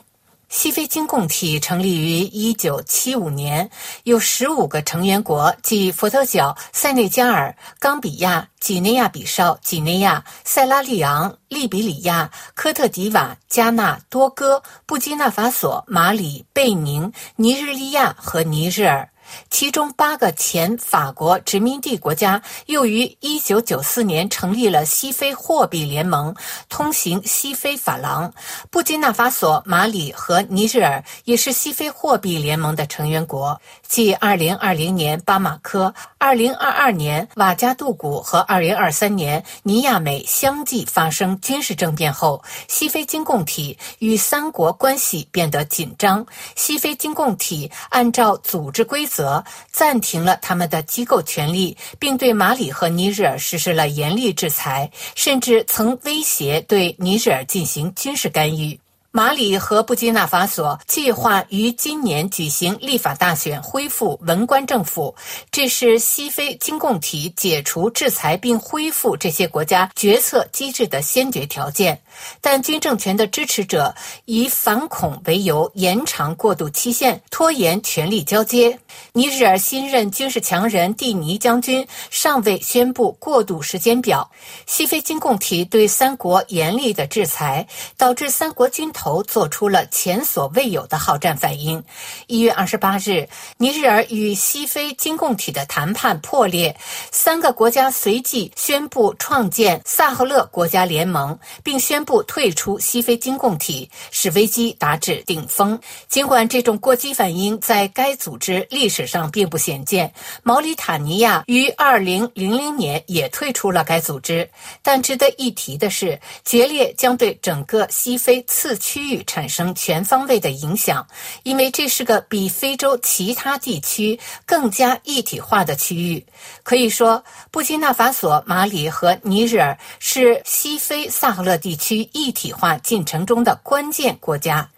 [0.49, 3.69] 西非经共体成立于一九七五年，
[4.03, 19.07] 有十五个成员国，即佛得角、塞内加尔、冈比亚、几内亚比绍、几内亚、塞拉利昂、利比里亚、科特迪瓦、加纳、多哥、布基纳法索、马里、贝宁、尼日利亚和尼日尔。
[19.49, 26.33] 其中八个前法国殖民地国家又于1994年成立了西非货币联盟，
[26.69, 28.31] 通行西非法郎。
[28.69, 33.59] 布基纳法索、马里和尼日尔也是西非货币联盟的成员国。
[33.87, 46.25] 继2020年巴马科、2022年瓦加杜古和2023年尼亚美相继发生军事政变后，西非经共体与三国关系变得紧张。
[46.55, 49.18] 西非经共体按照组织规则。
[49.19, 58.79] 则暂停了他们的机构权利，并对马里和尼日尔实施了严厉制裁，甚至曾威胁对尼日尔进行军事干预。
[59.11, 65.15] 马里和布基纳法索计划于今年举行立法大选，恢复文官政府。
[65.51, 71.99] 这是西非经共体解除制裁并恢复这些国家决策机制的先决条件。
[72.41, 78.77] 但军政权的支持者以反恐为由延长过渡期限，拖延权力交接。
[79.13, 84.29] 尼日尔新任军事强人蒂尼将军尚未宣布过渡时间表。
[84.65, 87.65] 西非经共体对三国严厉的制裁，
[87.97, 88.89] 导致三国军。
[88.91, 91.81] 头做出了前所未有的好战反应。
[92.25, 96.75] 一月二十八日，尼日尔与西非经共体的谈判破裂，
[97.11, 105.79] 三个国家随即宣布创建萨赫勒国家联盟，并宣布退出西非经共体，使危机达至顶峰。
[106.07, 114.49] 尽管这种过激反应在该组织历史上并不鲜见，毛里塔尼亚于二零零零年也退出了该组织。
[114.81, 118.75] 但值得一提的是，决裂将对整个西非次。
[118.79, 121.05] 区域产生全方位的影响，
[121.43, 126.25] 因为这是个比非洲其他地区更加一体化的区域。
[126.63, 134.69] 可以说，布基纳法索、马里和尼日尔是西非萨赫勒地区区一体化进程中的关键国家。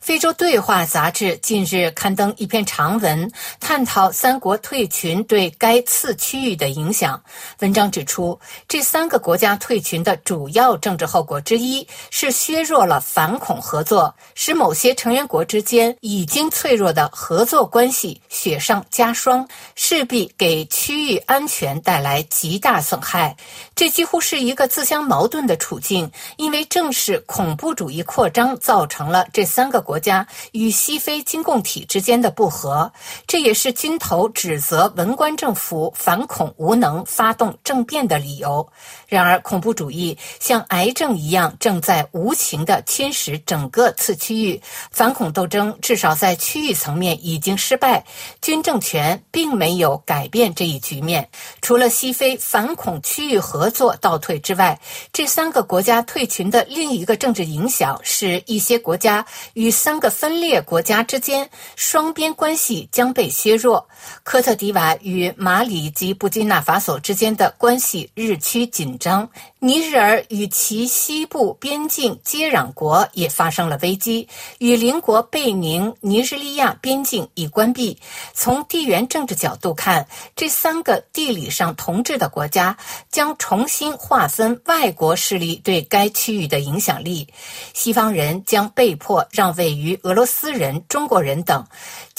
[0.00, 7.22] 非洲对话杂志近日刊登一篇长文，探讨三国退群对该次区域的影响。
[7.58, 23.36] 文章指出，这三个国家退群的主要政治后果之一是削弱了反恐合作，使某些成员国之间已经脆弱的合作关系雪上加霜，势必给区域安全带来极大损害。
[23.74, 29.84] 这几乎是一个自相矛盾的处境，因为正是恐怖主义扩张造成了这三个。
[29.90, 32.92] 国家与西非经共体之间的不和，
[33.26, 38.64] 这也是军头指责文官政府反恐无能、发动政变的理由。
[39.08, 44.62] 然而，恐怖主义像癌症一样，正在无情地侵蚀整个次区域。
[44.92, 48.04] 反恐斗争至少在区域层面已经失败，
[48.40, 51.28] 军政权并没有改变这一局面。
[51.60, 54.80] 除了西非反恐区域合作倒退之外，
[55.12, 59.68] 这三个国家退群的另一个政治影响是一些国家与。
[59.82, 63.88] 三个分裂国家之间双边关系将被削弱。
[64.22, 69.26] 科特迪瓦与马里及布基纳法索之间的关系日趋紧张。
[69.62, 74.26] 尼日尔与其西部边境接壤国也发生了危机，
[74.58, 77.98] 与邻国贝宁、尼日利亚边境已关闭。
[78.32, 82.74] 从地缘政治角度看，这三个地理上同治的国家
[83.10, 87.28] 将重新划分外国势力对该区域的影响力。
[87.74, 91.66] 西方人将被迫让位于俄罗斯人、中国人等，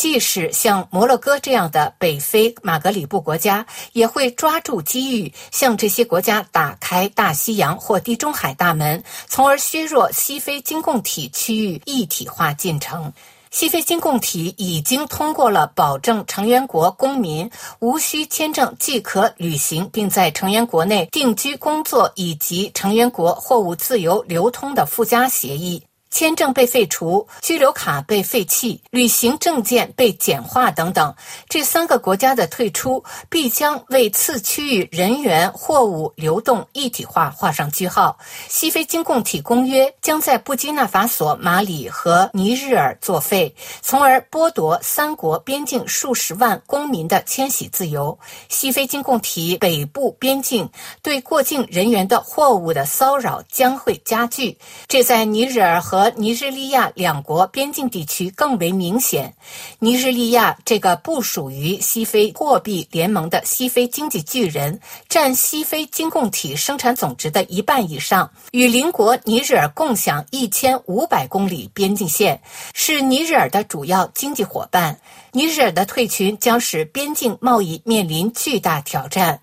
[0.02, 7.32] 即使像摩洛哥这样的北非马格里布国家，也会抓住机遇向这些国家打开大。
[7.34, 13.14] 西洋或地中海大门，从而削弱西非经共体区域一体化进程。
[13.52, 25.84] 西非经共体已经通过了保证成员国公民无需签证即可旅行，并在成员国内定居工作，以及成员国货物自由流通的附加协议。
[26.12, 31.16] 签证被废除，居留卡被废弃，旅行证件被简化等等，
[31.50, 38.18] 这三个国家的退出必将为次区域人员、货物流动一体化画上句号。
[38.50, 48.18] 西非经共体公约将在布基纳法索、马里和尼日尔作废，从而剥夺三国边境数十万公民的迁徙自由。
[48.50, 50.70] 西非经共体北部边境
[51.02, 59.36] 对过境人员的货物的骚扰将会加剧，这在尼日尔和和尼日利亚两国边境地区更为明显。
[59.78, 72.42] 尼日利亚这个不属于西非货币联盟的西非经济巨人，占西非经共体生产总值的一半以上，与邻国尼日尔共享一千五百公里边境线，
[72.74, 75.00] 是尼日尔的主要经济伙伴。
[75.34, 79.42] 尼日尔的退群将使边境贸易面临巨大挑战。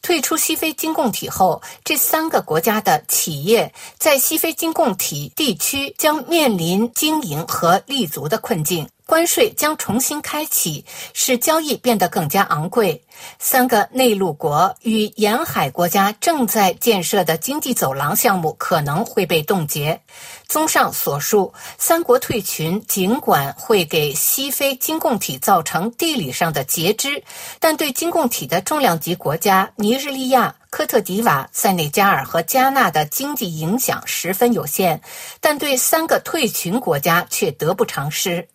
[0.00, 8.88] 退出西非经共体后，这三个国家的企业在西非经共体地区将面临经营和立足的困境。
[9.04, 13.04] 关税将重新开启，使交易变得更加昂贵。
[13.38, 20.00] 三个内陆国与沿海国家正在建设的经济走廊项目可能会被冻结。
[20.48, 27.22] 综上所述，三国退群尽管会给西非经共体造成地理上的截肢，
[27.58, 35.00] 但对经共体的重量级国家尼日利亚、科特迪瓦、塞内加尔和加纳的经济影响十分有限，
[35.40, 38.48] 但对三个退群国家却得不偿失。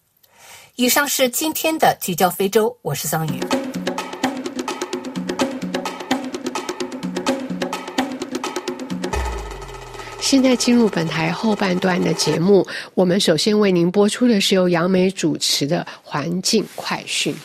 [0.75, 3.60] 以上是今天的聚焦非洲，我是桑宇。
[10.31, 17.35] 现在进入本台后半段的节目，我们首先为您播出的是由杨梅主持的环境快讯。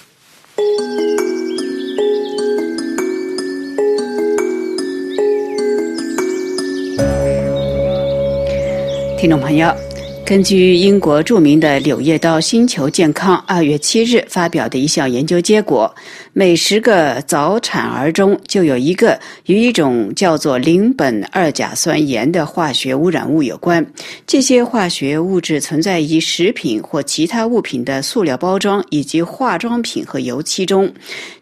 [9.18, 9.86] 听众朋友。
[10.26, 15.94] 根据英国著名的《柳叶刀星球健康》二月七日发表的一项研究结果，
[16.32, 23.86] 每十个早产儿中就有一个与一种叫做邻苯二甲酸盐的化学污染物有关。
[24.26, 30.92] 这些化学物质存在于食品或其他物品的塑料包装以及化妆品和油漆中。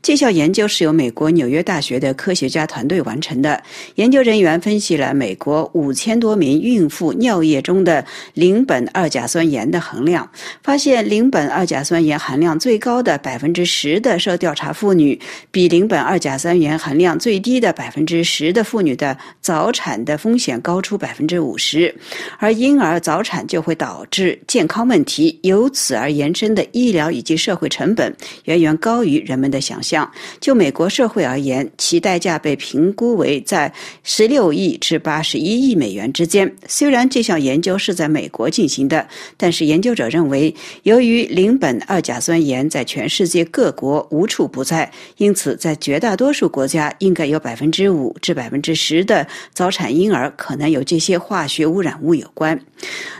[0.03, 3.63] 这项研究是由美国纽约大学的科学家团队完成的。
[3.95, 8.05] 研究人员分析了美国五千多名孕妇尿液中的
[8.35, 8.74] 邻苯。
[8.75, 10.29] 苯二甲酸盐的含量，
[10.63, 15.19] 发现邻苯二甲酸盐含量最高的百分之十的受调查妇女，
[15.51, 21.95] 比邻苯二甲酸盐含量最低的百分之十的妇女的早产的风险高出百分之五十，
[22.39, 28.15] 而婴儿早产就会导致健康问题，由此而延伸的医疗以及社会成本
[28.45, 30.11] 远远高于人们的想象。
[30.41, 33.73] 就美国社会而言，其代价被评估为在
[34.03, 36.53] 十六亿至八十一亿美元之间。
[36.67, 39.07] 虽然这项研究是在美国进进行的。
[39.37, 40.55] 但是研究者认为，
[40.85, 52.59] 由于邻苯二甲酸盐在全世界各国无处不在，因此在绝大多数国家，应该有百分之五至百分之十的早产婴儿可能有这些化学污染物有关。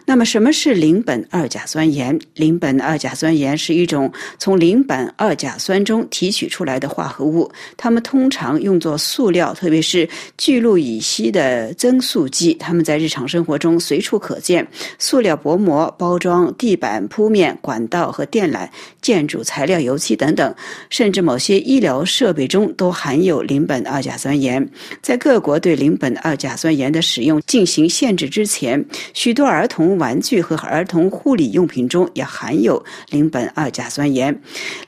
[0.07, 2.19] 那么，什么是邻苯二甲酸盐？
[2.37, 12.55] 邻苯二甲酸盐是一种从邻苯二甲酸中提取出来的化合物，它们通常用作塑料，特别是聚氯乙烯的增塑剂。
[12.55, 14.67] 它们在日常生活中随处可见，
[14.99, 18.69] 塑料薄膜、包装、地板铺面、管道和电缆、
[19.01, 20.55] 建筑材料、油漆等等，
[20.91, 24.69] 甚至某些医疗设备中都含有邻苯二甲酸盐。
[25.03, 34.39] 在各国对邻苯二甲酸盐的使用进行限制之前，许多儿童玩具和儿童护理用品中也含有邻苯二甲酸盐。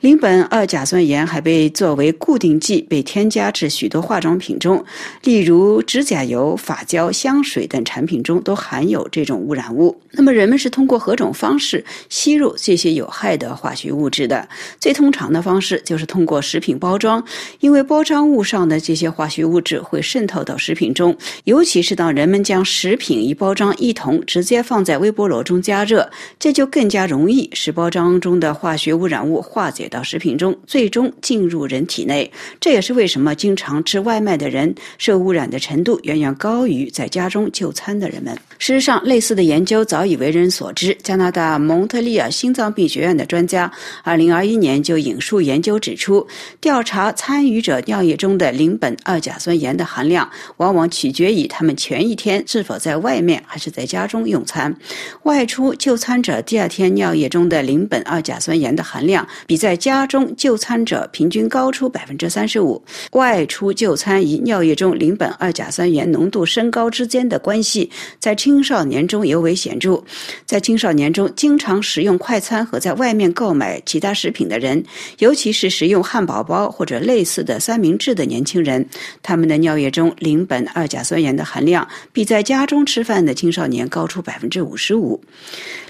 [0.01, 4.83] 邻苯二甲酸盐还被作为固定剂被添加至许多化妆品中，
[5.23, 9.95] 例如指甲油、发胶、香水等产品中都含有这种污染物。
[10.11, 14.47] 那么，人们是通过何种方式吸入这些有害的化学物质的？
[14.79, 17.23] 最通常的方式就是通过食品包装，
[17.59, 26.07] 因为包装物上的这些化学物质会渗透到食品中，尤其是当人们将食品与包装一同直接放在微波炉中加热，
[26.39, 32.31] 这就更加容易使包装中的化学污染物化解到食品中，最终进入人体内。
[32.59, 38.37] 这也是为什么经常吃外卖的人受污染的程度远远高于在家中就餐的人们。
[38.59, 40.95] 事实上，类似的研究早已为为人所知。
[41.01, 43.71] 加拿大蒙特利尔心脏病学院的专家
[44.03, 46.27] 2021年就引述研究指出，
[46.59, 54.75] 调查参与者尿液中的邻苯二甲酸盐的含量，往往取决于他们前一天是否在外面还是在家中用餐。
[55.23, 62.83] 外出就餐者第二天尿液中的邻苯二甲酸盐的含量，比在家中就餐者平均高出百分之三十五。
[63.11, 70.03] 外出就餐与尿液中邻苯二甲酸盐浓度升高之间的关系，在青少年中尤为显著。
[70.45, 74.83] 在青少年中，经常食用快餐和在外面购买其他食品的人，
[75.19, 78.87] 尤其是食用汉堡包或者类似的三明治的年轻人，
[79.21, 85.21] 他们的尿液中邻苯二甲酸盐的含量比在家中吃饭的青少年高出百分之五十五。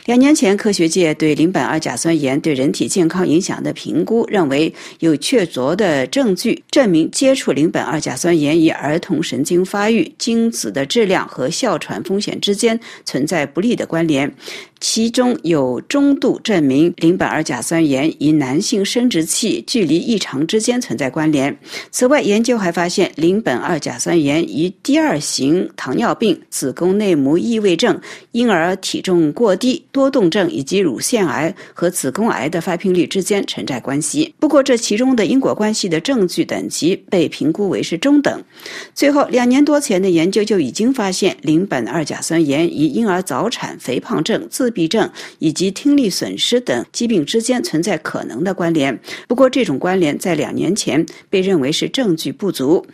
[0.05, 14.33] 两年前，科学界对邻苯二甲酸盐对人体健康影响的评估认为，有确凿的证据证明接触邻苯二甲酸盐与儿童神经发育、精子的质量和哮喘风险之间存在不利的关联。
[14.79, 21.57] 其中有中度证明邻苯二甲酸盐与男性生殖器距离异常之间存在关联。
[21.89, 27.99] 此外，研究还发现邻苯二甲酸盐与第二型糖尿病、子宫内膜异位症、
[28.33, 34.31] 婴儿体重过低、多动症以及乳腺癌和子宫癌的发病率之间存在关系。
[34.39, 38.43] 不过，这其中的因果关系的证据等级被评估为是中等。
[38.93, 48.99] 最后，两年多前的研究就已经发现邻苯二甲酸盐与婴儿早产、肥肥胖症、自闭症以及听力损失等疾病之间存在可能的关联。
[49.27, 52.85] 不过，这种关联在两年前被认为是证据不足。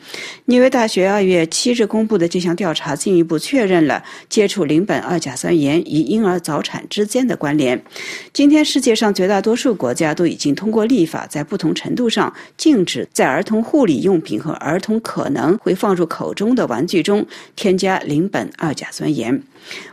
[0.46, 7.84] 纽约大学二月七日公布的这项调查进一步确认了接触邻苯二甲酸盐与婴儿早产之间的关联。
[8.32, 17.28] 今天，世界上绝大多数国家都已经通过立法，在不同程度上禁止在儿童护理用品和儿童可能会放入口中的玩具中
[17.58, 19.44] 添加邻苯二甲酸盐。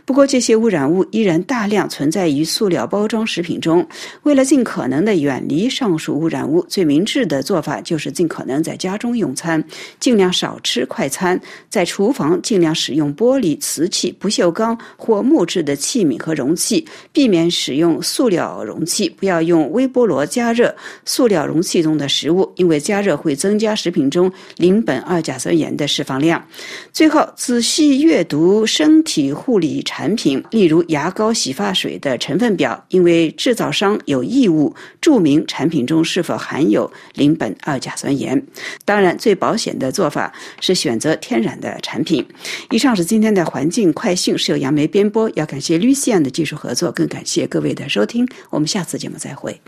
[0.05, 3.87] 不过，这些污染物依然大量存在于塑料包装食品中。
[4.25, 9.63] 为了尽可能的远离上述污染物，最明智的做法就是尽可能在家中用餐，
[10.01, 11.41] 尽量少吃快餐。
[11.69, 19.09] 在厨房尽量使用玻璃、瓷器、不锈钢或木质的器皿和容器，避免使用塑料容器。
[19.09, 26.45] 不要用微波炉加热塑料容器中的食物，因为加热会增加食品中邻苯二甲酸盐的释放量。
[26.93, 38.43] 最后，仔细阅读身体护理产品，例如牙膏、洗发水的成分表，因为制造商有义务注明产品中是否含有邻苯二甲酸盐。
[38.85, 42.27] 当然，最保险的做法是选择天然的产品。
[42.71, 45.31] 以上是今天的环境快讯，是由杨梅编播。
[45.35, 48.27] 要感谢绿西安的技术合作，更感谢各位的收听。
[48.49, 49.61] 我们下次节目再会。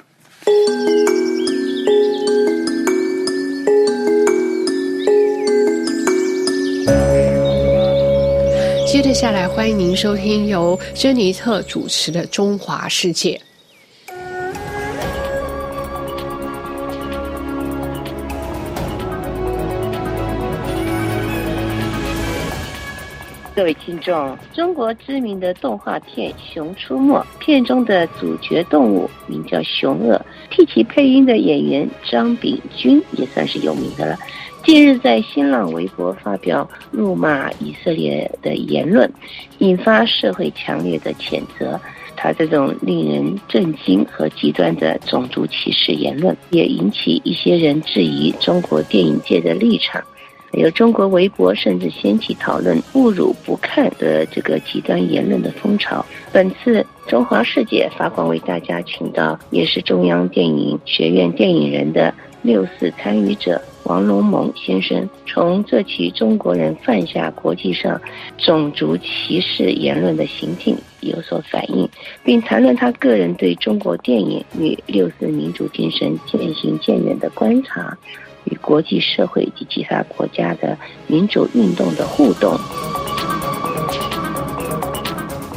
[8.92, 13.40] 接着下来，欢迎您收听由珍妮特主持的《中华世界》。
[23.56, 30.20] 各位听众，中国知名的动画片《熊出没》片中的主角动物名叫熊鳄，
[30.50, 34.18] 替其配音的演员张炳军也算是有名的了。
[34.64, 39.12] 近日在新浪微博发表辱骂以色列的言论，
[39.58, 41.78] 引发社会强烈的谴责。
[42.16, 50.02] 他这种令人震惊和极端的种族歧视言论，也引起一些人质疑中国电影界的立场。
[50.52, 56.04] 有中国微博甚至掀起讨论侮辱不看的这个极端言论的风潮。
[56.30, 68.00] 本次中华世界发光为大家请到，也是中央电影学院电影人的六四参与者王龙蒙先生，从这起中国人犯下国际上
[68.38, 71.88] 种族歧视言论的行径有所反应，
[72.22, 77.96] 并谈论他个人对中国电影与六四民主精神渐行渐远的观察。
[78.44, 80.76] 与国际社会及其他国家的
[81.06, 82.52] 民主运动的互动。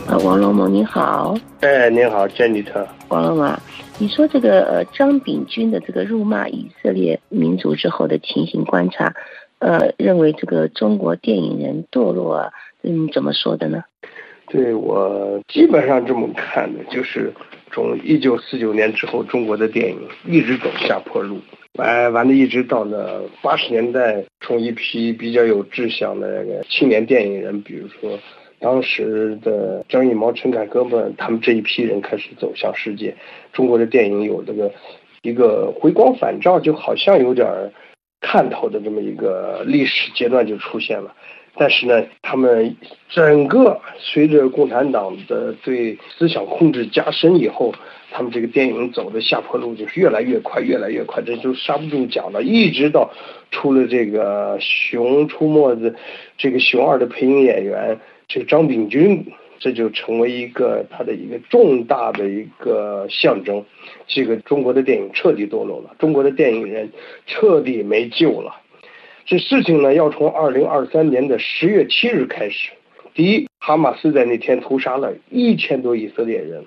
[0.07, 1.35] 啊，王龙蒙，你好。
[1.61, 2.87] 哎，您好，詹妮特。
[3.07, 3.59] 王龙啊，
[3.97, 9.13] 你说这个呃张炳军的这个辱骂以色列民族之后的情形观察，
[9.59, 12.51] 呃，认为这个中国电影人堕落，啊，
[12.83, 13.83] 嗯，怎么说的呢？
[14.47, 17.33] 对我基本上这么看的，就是
[17.71, 21.39] 从一九四九年之后，中国的电影一直走下坡路。
[21.75, 28.19] 完完了，一直到了八十年代，从一批比较有志向的青年电影人，比如说
[28.59, 33.15] 当时的张艺谋、陈凯歌们，他们这一批人开始走向世界，
[33.51, 34.71] 中国的电影有这个
[35.21, 37.47] 一个回光返照，就好像有点
[38.21, 41.13] 看头的这么一个历史阶段就出现了。
[41.57, 42.75] 但是呢，他们
[43.07, 47.73] 整个随着共产党的对思想控制加深以后，
[48.11, 52.43] 他们这个电影走的下坡路就是越来越快，越来越快，这就刹不住脚了。
[52.43, 53.09] 一直到
[53.51, 55.95] 出了这个《熊出没》的
[56.37, 57.97] 这个熊二的配音演员，
[58.27, 59.25] 这个张炳军，
[59.59, 63.63] 这就成为一个他的一个重大的一个象征。
[64.07, 66.91] 这个中国的电影彻底堕落了，中国的电影人
[67.25, 68.55] 彻底没救了。
[69.25, 72.71] 这事情呢，要从二零二三年的十月七日开始。
[73.15, 76.65] 第一，哈马斯在那天屠杀了一千多以色列人，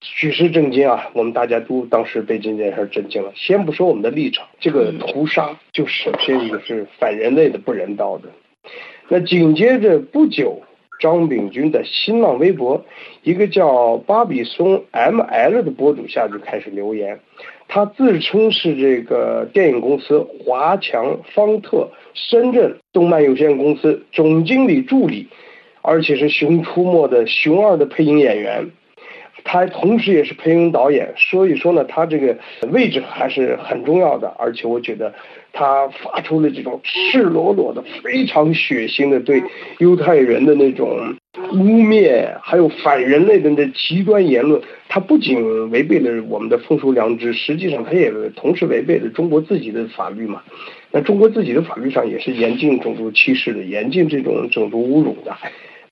[0.00, 1.10] 举世震惊啊！
[1.14, 3.32] 我们大家都当时被这件事震惊了。
[3.34, 8.28] 先不说我们的立场，这个屠杀就首先一个是反人类的、不人道的。
[9.08, 10.62] 那紧接着不久，
[11.00, 12.84] 张炳军的新浪微博
[13.24, 17.18] 一个叫巴比松 M L 的博主下就开始留言。
[17.66, 25.28] 他自称是这个电影公司华强方特深圳动漫有限公司总经理助理，
[25.80, 28.70] 而且是《熊出没》的熊二的配音演员。
[29.44, 32.36] 他同时也是配音导演，所以说呢，他这个
[32.70, 34.28] 位置还是很重要的。
[34.38, 35.12] 而且我觉得
[35.52, 39.42] 他发出了这种赤裸裸的、非常血腥的对
[39.78, 41.16] 犹太人的那种
[41.52, 44.60] 污蔑，还有反人类的那极端言论。
[44.88, 50.42] 他不仅违背了我们的风俗良知，实际上他也同时违背了中国自己的法律嘛。
[50.90, 55.36] 那中国自己的法律上也是严禁种族歧视的，严禁这种种族侮辱的。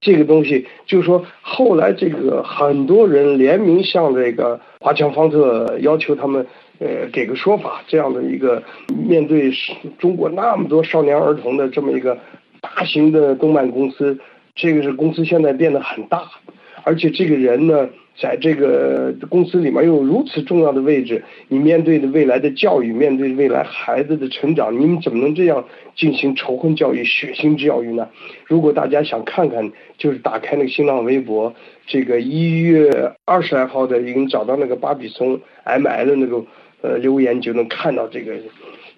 [0.00, 6.46] 这个东西就是说，后来这个很多人联名向这个华强方特要求他们，
[6.78, 7.82] 呃，给个说法。
[7.88, 8.62] 这样的一个
[9.08, 9.52] 面对
[9.98, 12.16] 中国那么多少年儿童的这么一个
[12.60, 14.18] 大型的动漫公司，
[14.54, 16.22] 这个是公司现在变得很大，
[16.84, 17.88] 而且这个人呢。
[18.20, 25.64] 在这个公司里面又有如此重要的位置，你面对的未来的教育，面对未来孩子的成长，你们怎么能这样
[25.94, 28.08] 进行仇恨教育、血腥教育呢？
[28.44, 31.54] 如果大家想看看，就是打开那个新浪微博，
[31.86, 36.44] 这个一月二十来号的，已经找到那个巴比松 M L 那个
[36.80, 38.34] 呃留言，就能看到这个，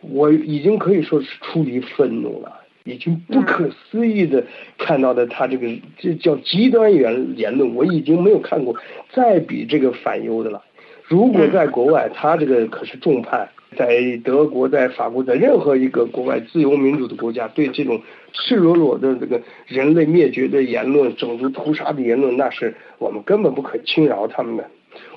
[0.01, 2.60] 我已经可以说是出离愤怒了。
[2.85, 4.45] 已经不可思议的
[4.79, 5.69] 看到的他这个
[5.99, 8.75] 这叫极端言言论，我已经没有看过
[9.13, 10.63] 再比这个反犹的了。
[11.05, 18.01] 如果在国外，他这个可是重判，在德国、在法国，在任何一个国外自由民主的国家，对这种
[18.33, 24.65] 赤裸裸的这个人类灭绝的言论、种族屠杀的言论，那是我们根本不可轻饶他们的。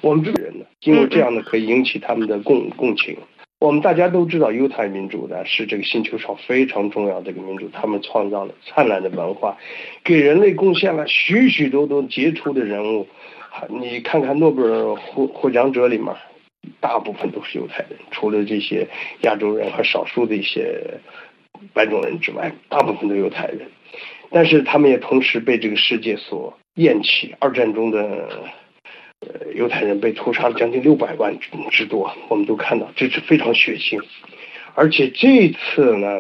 [0.02, 3.16] 我们这个人呢，因为这样的可以引起他们的共共情。
[3.64, 9.58] 我们大家都知道，犹太民族呢是这个星球上非常重要的一个民族，他们创造了灿烂的文化，
[10.04, 13.08] 给人类贡献了许许多多杰出的人物。
[13.70, 16.14] 你看看诺贝尔获获奖者里面，
[16.82, 18.86] 大部分都是犹太人，除了这些
[19.22, 21.00] 亚洲人和少数的一些
[21.72, 23.62] 白种人之外，大部分都犹太人。
[24.30, 27.34] 但是他们也同时被这个世界所厌弃。
[27.40, 28.28] 二战中的。
[29.26, 31.38] 呃，犹太人被屠杀了将近六百万
[31.72, 34.02] 之多，我们都看到，这是非常血腥。
[34.76, 36.20] 而且这次呢，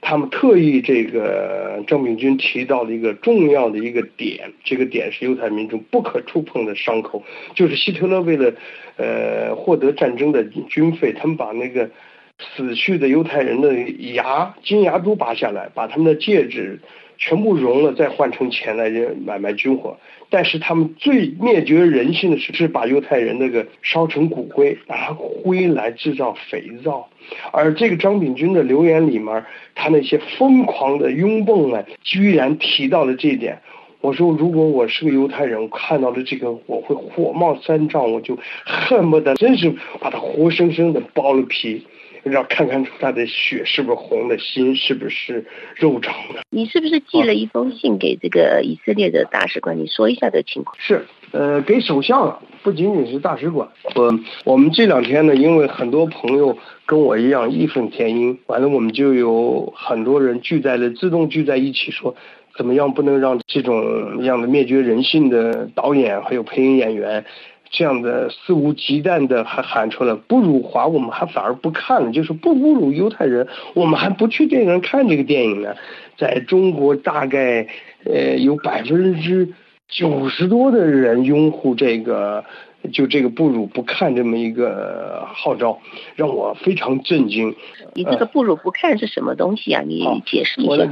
[0.00, 7.22] 他们特意这个张炳军提到了一个重要的一个点，这个点是犹太民众不可触碰的伤口，
[7.54, 8.54] 就是希特勒为了
[8.96, 11.90] 呃获得战争的军费，他们把那个
[12.38, 13.74] 死去的犹太人的
[14.14, 16.80] 牙金牙珠拔下来，把他们的戒指
[17.20, 18.90] 全部融了，再换成钱来
[19.24, 19.96] 买卖军火。
[20.30, 27.08] 但是他们最灭绝人性的是，是把犹太人那个烧成骨灰，拿灰来制造肥皂。
[27.52, 29.44] 而这个张炳军的留言里面，
[29.74, 33.60] 他那些疯狂的拥蹦们，居然提到了这一点。
[34.00, 41.86] 我说，如果我是个犹太人，看到了这个，我会火冒三丈，我就恨不得真是把他活生生的剥了皮。
[42.24, 45.44] 要看看出他的血是不是红的，心是不是
[45.76, 46.40] 肉长的。
[46.50, 49.78] 你是不是寄了一封信给这个以色列的大使馆？
[49.78, 50.76] 你说一下这情况。
[50.78, 53.68] 是，呃，给首相了，不仅仅是大使馆。
[53.94, 54.12] 我
[54.44, 62.14] 我们这两天呢，因为很多朋友跟我一样义愤填膺，完了我们就有很多人聚在了，自动聚在一起说，
[62.56, 67.24] 怎么样不能让这种样的灭绝人性的导演还有配音演员。
[67.70, 75.74] 这样的肆无忌惮的还喊出来不辱华，我们还反而不看了，就是不侮辱犹太人，我们还不去电影院看这个电影呢。
[76.18, 77.66] 在中国，大概
[78.04, 79.48] 呃有百分之
[79.88, 82.44] 九十多的人拥护这个，
[82.92, 85.78] 就这个不辱不看这么一个号召，
[86.16, 87.54] 让我非常震惊。
[87.94, 89.82] 你这个不辱不看是什么东西啊？
[89.86, 90.90] 你解释一下。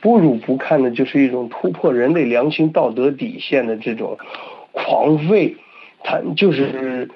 [0.00, 4.18] 不辱不看呢，就是一种突破人类良心道德底线的这种
[4.72, 5.54] 狂吠。
[6.04, 7.08] 他就是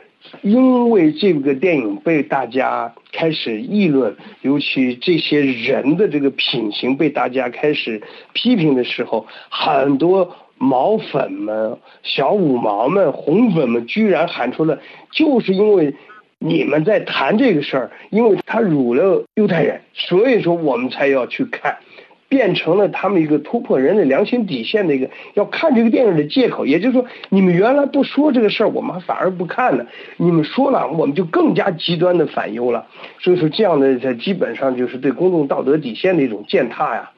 [0.42, 14.80] 因为这个电影被大家开始议论，尤其这些人的这个品行被大家开始批评的时候，很多毛粉们、小五毛们、红粉们居然喊出了，
[15.12, 15.94] 就是因为
[16.40, 21.76] 你们在谈这个事儿，因为他辱了犹太人，所以说我们才要去看。
[22.28, 29.86] 变成了他们一个突破人的良心底线的一个要看这个电影的借口，也就是说，你们原来不说这个事儿，我们反而不看了；
[30.18, 32.86] 你们说了，我们就更加极端的反忧了。
[33.18, 37.10] 所以说，这样的在基本上就是对公众道德底线的一种践踏呀。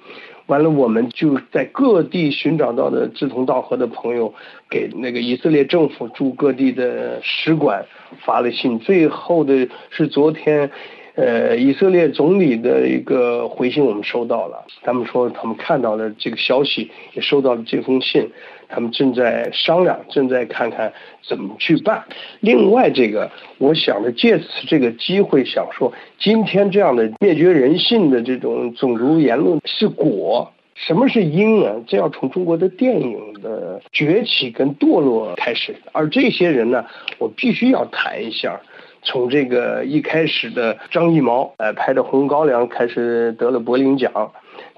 [0.47, 4.33] 完了，我们就在各地寻找到的志同道合的朋友，
[4.69, 7.85] 给那个以色列政府驻各地的使馆
[8.25, 8.79] 发了信。
[8.79, 10.71] 最后的是昨天。
[11.17, 18.31] 呃，以色列总理的一个回信我们收到了，他们说他们看到了这个消息，也收到了这封信，
[18.69, 20.93] 他们正在商量，正在看看
[21.27, 22.05] 怎么去办。
[22.39, 31.83] 另外，这个我想着借此这个机会，想说今天这样的灭绝人性的这种种族言论是果，什么是因呢？
[31.89, 36.85] 这要从中国的电影的崛起跟堕落开始，而这些人呢，
[37.19, 38.59] 我必须要谈一下。
[39.03, 44.33] 从这个一开始的张艺谋，呃，拍的《红高粱》开始得了柏林奖，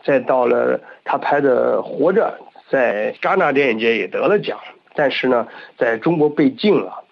[0.04, 2.38] 再到了他拍的《活着》，
[2.70, 4.58] 在戛纳电影节也得了奖，
[4.94, 5.46] 但是呢，
[5.76, 7.04] 在中国被禁了，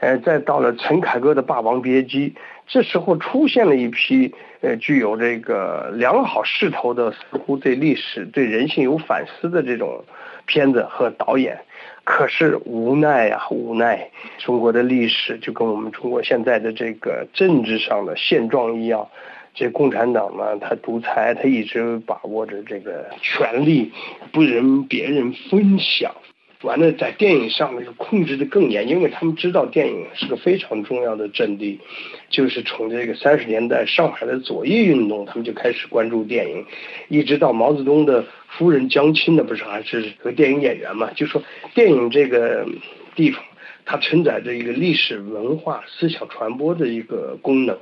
[0.00, 2.30] 呃，再到了陈凯歌的《霸王别姬》，
[2.66, 10.04] 这时候出现了一批呃具有这个良好势头的，似乎对历史、对人性有反思的这种
[10.46, 11.60] 片子和导演。
[12.06, 19.08] 可是无奈呀，无奈，中国的历史就跟我们中国现在的这个政治上的现状一样，
[19.54, 23.90] 这共产党呢，他独裁，他一直把握着这个权力，
[24.30, 26.14] 不人别人分享。
[26.62, 31.80] 完了，在电影上面就控制的更严，因为他们知道电影是个非常重要的阵地，
[32.30, 36.64] 就是从这个三十年代上海的左翼运动，他们就开始关注电影，
[37.08, 38.24] 一直到毛泽东的
[38.56, 41.10] 夫人江青的不是还是个电影演员嘛？
[41.14, 41.42] 就说
[41.74, 42.66] 电影这个
[43.14, 43.42] 地方，
[43.84, 47.78] 它承载着一个历史文化思想传播的一个功能，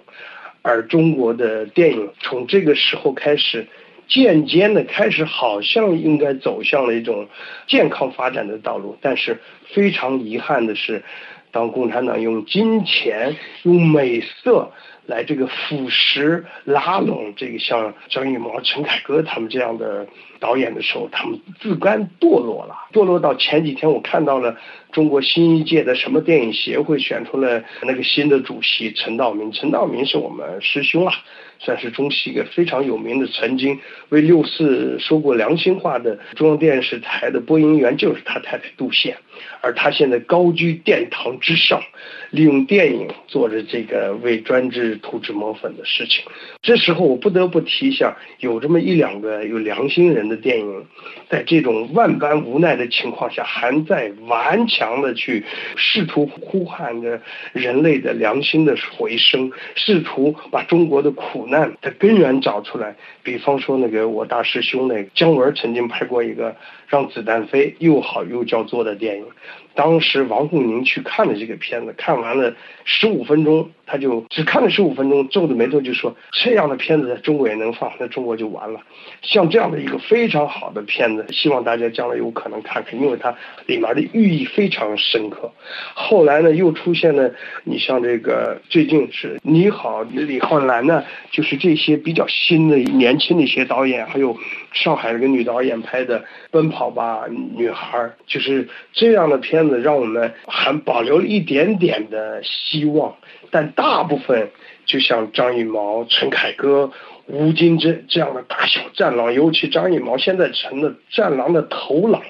[0.63, 3.67] 而中国的电影从这个时候开始。
[4.07, 7.27] 渐渐的开始，好像应该走向了一种
[7.67, 9.41] 健康发展的道路，但是
[9.73, 11.03] 非常遗憾的是，
[11.51, 14.71] 当共产党用金钱、用美色
[15.07, 20.07] 来这个腐蚀、拉拢这个像张艺谋、陈凯歌他们这样的
[20.41, 22.75] 导演的时候，他们自甘堕落了。
[22.93, 24.57] 堕落到前几天，我看到了
[24.93, 31.15] 中国新一届的什么电影协会选出了那个新的主席陈道明，陈道明是我们师兄啊。
[31.65, 33.79] 算是中戏一个非常有名的，曾经
[34.11, 39.17] 为六四说过良心话的中央电视台的播音员，就是他太太杜宪，
[39.63, 41.83] 而他现在高居殿堂之上，
[42.31, 46.23] 利用电影做着这个为专制涂脂抹粉的事情。
[46.61, 50.85] 这时候我不得不提一下，有这么一两个有良心人的电影，
[51.31, 55.43] 在这种万般无奈的情况下，还在顽强的去
[55.77, 57.19] 试图呼喊着
[57.55, 61.54] 人类的良心的回声，试图把中国的苦难。
[61.81, 66.57] 的根源找出来，比方说那个我大师兄那个姜文曾经拍过一个
[66.95, 69.27] 让子弹飞又好又叫座的电影。
[69.75, 78.79] 当时王沪宁去看了这个片子，看完了十五分钟，他就只看了十五分钟，皱着眉头就说：“这样的片子在中国也能放，那中国就完了。”
[79.23, 83.35] 像这样的一个非常好的片子，希望大家将来有可能看看，因为它
[83.67, 85.51] 里面的寓意非常深刻。
[85.95, 87.29] 后来呢，又出现了
[87.65, 94.39] 你像这个最近是你好李浩南呢，就是这些比较新的年轻的一些导演，还有
[94.71, 96.21] 上海一个女导演拍的
[96.53, 97.25] 《奔跑好吧
[97.57, 99.81] 女孩》，就是这样的片子。
[99.81, 103.17] 让我们还保留了一点点的希望，
[103.51, 104.51] 但大部分
[104.85, 106.93] 就像张艺谋、陈凯歌、
[107.27, 112.21] 吴京这这样的大小战狼，尤其张艺谋现在成了战狼的头狼，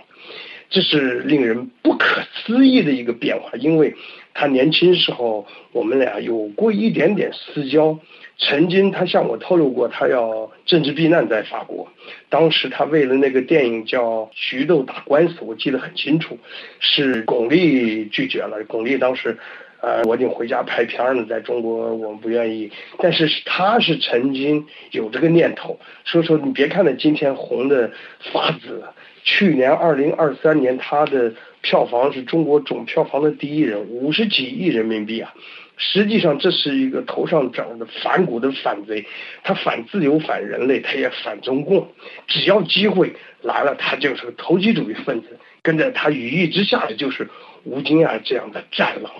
[0.71, 3.51] 这是令人不可思议的一个变化。
[3.59, 3.93] 因为
[4.35, 7.99] 他年轻时候，我们俩有过一点点私交。
[8.37, 11.89] 曾经他向我透露过，他要政治避难在法国。
[12.28, 16.37] 当时他为了那个电影叫《菊豆打官司》，我记得很清楚，
[16.80, 18.62] 是巩俐拒绝了。
[18.66, 19.39] 巩俐当时，
[19.80, 22.70] 呃，我已经回家拍片了，在中国我们不愿意。
[22.99, 27.91] 但是他是曾经有这个念头，所以说你别看他今天红的
[28.32, 28.82] 发紫，
[29.22, 31.32] 去年二零二三年他的
[31.62, 35.32] 票房是中国总票房的第一人，五十几亿人民币啊。
[35.77, 39.05] 实际上，这是一个头上长着反骨的反贼，
[39.43, 41.93] 他反自由、反人类，他也反中共。
[42.29, 43.12] 只要机会
[43.43, 45.39] 来了，他就是个投机主义分子。
[45.62, 47.29] 跟着他羽翼之下的就是
[47.64, 49.12] 吴京啊这样的战狼，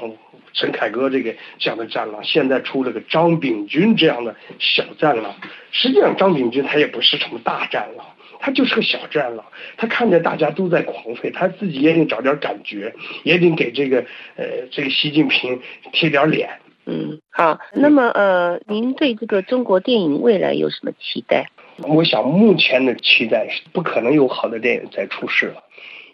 [0.53, 2.23] 陈凯歌这个这样的战狼。
[2.23, 5.35] 现在出了个张炳军这样的小战狼。
[5.73, 8.07] 实际上，张炳军他也不是什么大战狼。
[8.45, 9.47] 他就是个小战狼，
[9.79, 12.93] 他看着大家都在狂吠，他自己也得找点感觉，
[13.23, 14.05] 也得给这个
[14.37, 15.59] 呃这个习近平
[15.93, 16.51] 贴点脸。
[16.85, 21.47] 嗯，好，那么呃，您对这个中国电影未来有什么期待？
[21.89, 25.65] 我想目前的期待是不可能有好的电影再出世了。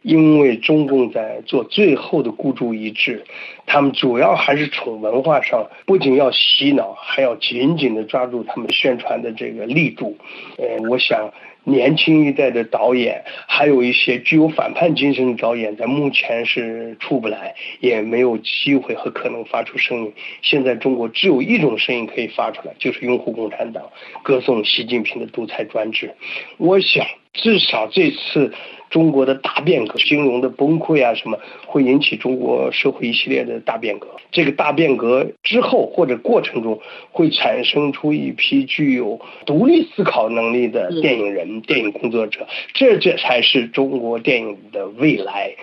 [0.03, 3.23] 因为中共在做最后的孤注一掷，
[3.67, 10.17] 他们主要还是从文化上，不仅要洗脑，还要紧紧的抓住他们宣传的这个力度。
[10.57, 11.31] 呃，我想
[11.65, 20.13] 年轻一代的导演，还有一些具有反叛精神的导演，在目前是出不来，也没有机会和可能发出声音。
[20.43, 23.91] 现在中国只有一种声音可以发出来，就是拥护共产党，
[24.23, 26.15] 歌颂习近平的独裁专制。
[26.57, 28.53] 我想，至少这次。
[28.91, 34.09] 中国的大变革，金融的崩溃啊，什么会引起中国社会一系列的大变革？
[34.33, 36.81] 这个大变革之后或者过程中，
[37.13, 45.55] 会产生出一批具有独立思考能力的电影人、电影工作者，这这才是中国电影的未来。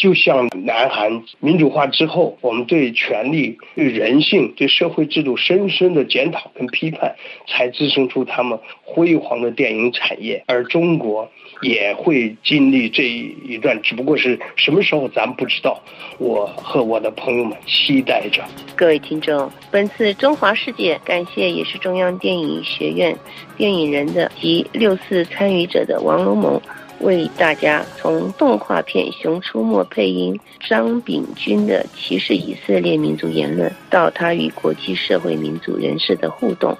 [0.00, 7.14] 就像南韩民主化之后，我们对权力、对人性、对社会制度深深的检讨跟批判，
[7.46, 11.09] 才滋生出他们辉煌的电影产业，而中国。
[11.10, 11.28] 我
[11.60, 15.82] 也会经历这一段，只不过是什么时候咱不知道。
[16.18, 18.44] 我和我的朋友们期待着。
[18.76, 23.16] 各位听众，本次中华世界感谢也是中央电影学院
[23.56, 26.60] 电影人的及六四参与者的王龙蒙，
[27.00, 30.38] 为大家从动画片《熊出没》配音
[30.68, 36.76] 张炳军的歧视以色列民族言论，到他与国际社会民族人士的互动。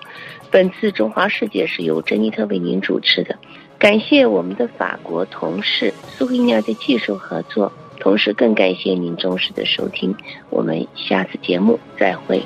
[0.50, 3.38] 本次中华世界是由珍妮特为您主持的。
[3.80, 10.14] 感谢我们的法国同事苏菲亚的技术合作，同时更感谢您忠实的收听。
[10.50, 12.42] 我们下次节目再会。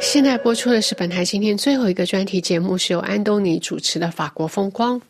[0.00, 5.00] 现在播出的是本台今天最后一个专题节目，是由安东尼主持的《法国风光》。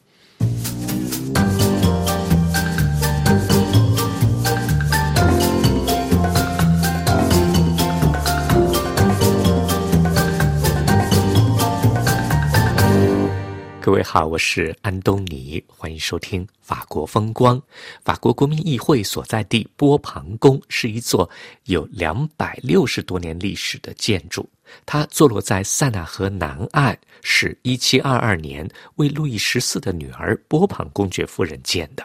[13.85, 17.61] 各位好，我是安东尼，欢迎收听《法国风光》。
[18.03, 21.29] 法国国民议会所在地波旁宫是一座
[21.65, 24.49] 有两百六十多年历史的建筑，
[24.87, 32.03] 它坐落在塞纳河南岸，是一七二二年为路易十四的女儿波旁公爵夫人建的。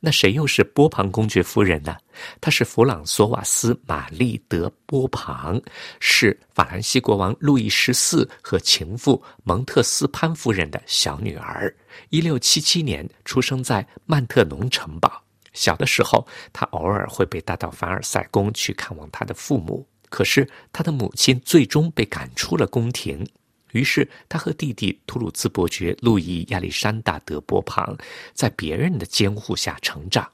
[0.00, 1.96] 那谁又是波旁公爵夫人呢？
[2.40, 5.60] 她是弗朗索瓦斯·玛丽·德·波旁，
[6.00, 11.74] 是法兰西国王路易十四和情妇蒙特斯潘夫人的小女儿。
[12.10, 15.22] 一六七七年出生在曼特农城堡。
[15.52, 19.86] 小的时候，她偶尔会被带到凡尔赛宫去看望她的父母。
[20.08, 23.26] 可是，她的母亲最终被赶出了宫廷。
[23.72, 27.96] 于是，他和弟弟图鲁兹伯爵路易亚历山大德波旁
[28.32, 30.26] 在别人的监护下成长。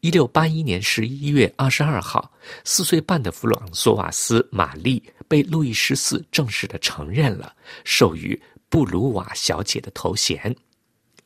[0.00, 2.32] 一六八一年十一月二十二号，
[2.64, 7.54] 四岁半的弗朗索瓦斯玛丽被路易十四正式的承认了，
[7.84, 10.54] 授予布鲁瓦小姐的头衔。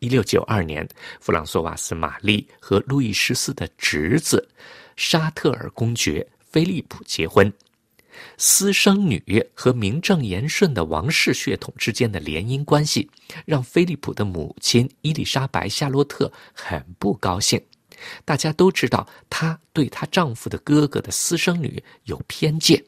[0.00, 0.88] 一六九二年，
[1.20, 4.48] 弗朗索瓦斯·玛丽和路易十四的侄子
[4.96, 7.52] 沙特尔公爵菲利普结婚。
[8.36, 9.22] 私生女
[9.54, 13.10] 和名正言顺的王室血统之间的联姻关系，
[13.44, 17.60] 让菲利普的母亲伊丽莎白·夏洛特很不高兴。
[18.24, 22.82] 大家都知道，她对她丈夫的哥哥的私生女有偏见。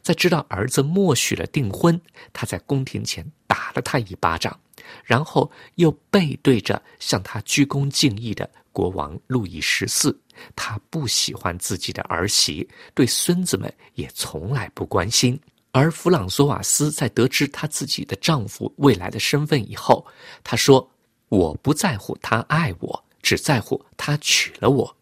[0.00, 2.00] 在知道儿子默许了订婚，
[2.32, 4.60] 她在宫廷前打了他一巴掌，
[5.04, 10.18] 然后又背对着向他鞠躬敬意的国王路易十四。
[10.56, 15.38] 他不喜欢自己的儿媳，对孙子们也从来不关心。
[15.70, 20.04] 而弗朗索瓦斯在得知她自己的丈夫未来的身份以后，
[20.44, 20.86] 她说
[21.30, 24.94] ：“我不在乎他爱我，只在乎他娶了我，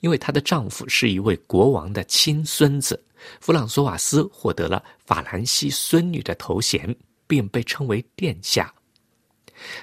[0.00, 3.02] 因为她的丈夫是一位国王的亲孙子。”
[3.40, 6.96] 弗朗索瓦斯获得了法兰西孙女的头衔，
[7.26, 8.72] 并被称为殿下。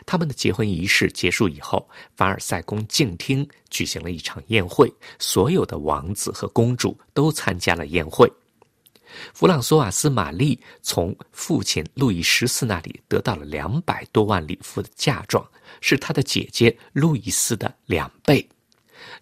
[0.06, 8.32] 他们的结婚仪式结束以后，凡尔赛宫静厅举行了一场宴会，所有的王子和公主都参加了宴会。
[9.34, 15.44] 弗朗索瓦斯·玛丽从父亲路易十四那里得到了两百多万里夫的嫁妆，
[15.80, 18.48] 是他的姐姐路易斯的两倍。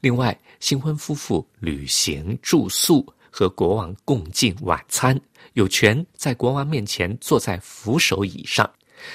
[0.01, 5.20] 另外，新婚夫妇旅行、住宿和国王共进晚餐，
[5.53, 8.70] 有权在国王面前坐在扶手椅上。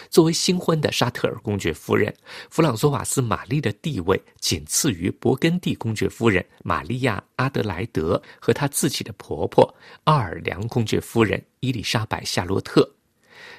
[0.09, 2.14] 作为新婚的沙特尔公爵夫人，
[2.51, 9.74] 弗朗索瓦斯·玛丽的地位仅次于勃艮第公爵夫人玛利亚·阿德莱德和她自己的婆婆
[10.05, 12.88] 奥尔良公爵夫人伊丽莎白·夏洛特。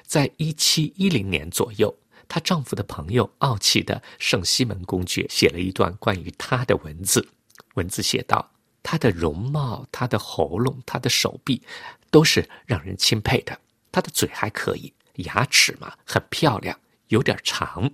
[0.04, 1.94] 在1710年左右，
[2.28, 7.26] 她丈夫的朋友傲气的圣西门公爵写了一段关于她的文字。
[7.74, 8.50] 文字写道
[8.82, 11.62] ：“她的容貌、她的喉咙、她的手臂，
[12.10, 13.58] 都是让人钦佩的。
[13.90, 17.90] 她的嘴还可以。”牙齿嘛，很漂亮，有点长。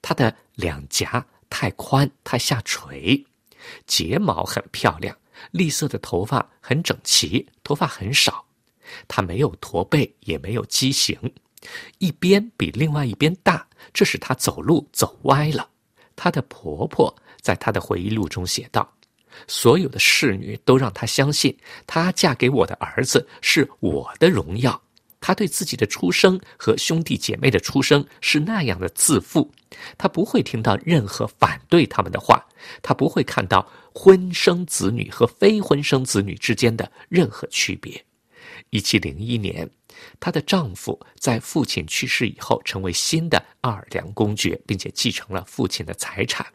[0.00, 3.24] 她的两颊太宽，太下垂。
[3.86, 5.16] 睫毛很漂亮，
[5.50, 8.44] 栗色的头发很整齐，头发很少。
[9.06, 11.18] 她没有驼背，也没有畸形，
[11.98, 15.68] 一边比另外一边大，这使她走路走歪了。
[16.16, 18.90] 她的婆婆在她的回忆录中写道
[19.46, 21.54] ：“所有的侍女都让她相信，
[21.86, 24.80] 她嫁给我的儿子是我的荣耀。”
[25.20, 29.50] 他对自己的出生和兄弟姐妹的出生是那样的自负，
[29.96, 32.44] 他不会听到任何反对他们的话，
[32.82, 38.04] 他不会看到婚生子女和非婚生子女之间的任何区别。
[38.70, 39.68] 一七零一年，
[40.20, 46.46] 她的丈夫在父亲去世以后成为新的奥尔良公爵，并且继承了父亲的财产。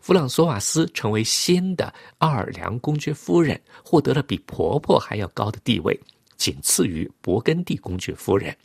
[0.00, 5.98] 弗朗索瓦斯成为新的奥尔良公爵夫人，获得了比婆婆还要高的地位。
[6.36, 8.56] 仅次于勃艮第公爵夫人。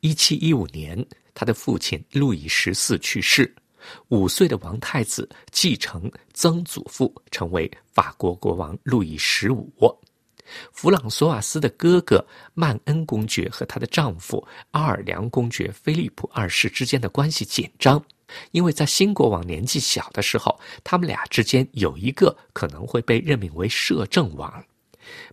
[0.00, 3.52] 一七一五年，他的父亲路易十四去世，
[4.08, 9.70] 五岁的王太子继承曾祖父，成为法国国王路易十五。
[10.72, 12.24] 弗朗索瓦斯的哥哥
[12.54, 18.00] 曼恩公爵和她的丈夫阿尔良公爵菲利普二世之间的关系紧张，
[18.52, 24.64] 因为在新国王年纪小的时候，他们俩之间有一个可能会被任命为摄政王。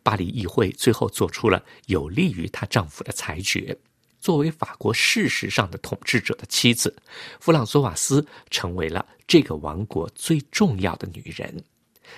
[0.01, 3.77] 巴黎议会最后做出了有利于她丈夫的裁决。
[4.19, 6.95] 作为法国事实上的统治者的妻子，
[7.39, 11.61] 弗朗索瓦斯成为了这个王国最重要的女人。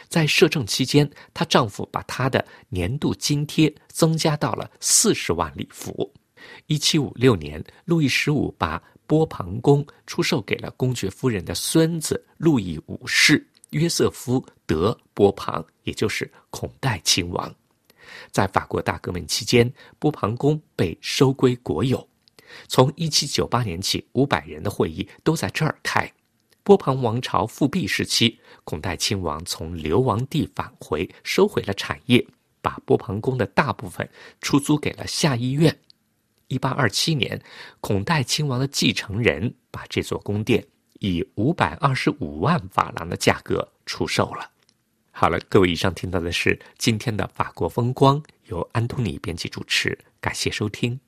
[0.07, 6.13] 在摄政期间，她丈夫把她的年度津贴增加到了四十万里弗。
[6.67, 13.43] 一七五六年，路易十五把波旁宫出售给了公爵夫人的孙子路易五世。
[13.75, 17.53] 约瑟夫·德·波旁，也就是孔代亲王，
[18.31, 19.69] 在法国大革命期间，
[19.99, 22.07] 波旁宫被收归国有。
[22.69, 26.09] 从1798年起，五百人的会议都在这儿开。
[26.63, 32.25] 波旁王朝复辟时期，孔代亲王从流亡地返回，收回了产业，
[32.61, 34.09] 把波旁宫的大部分
[34.39, 35.77] 出租给了下议院。
[36.47, 37.41] 1827年，
[37.81, 40.65] 孔代亲王的继承人把这座宫殿。
[40.99, 44.51] 以五百二十五万法郎的价格出售了。
[45.11, 50.99] 好了，各位，以上听到的是今天的法国风光，由安东尼编辑主持，感谢收听。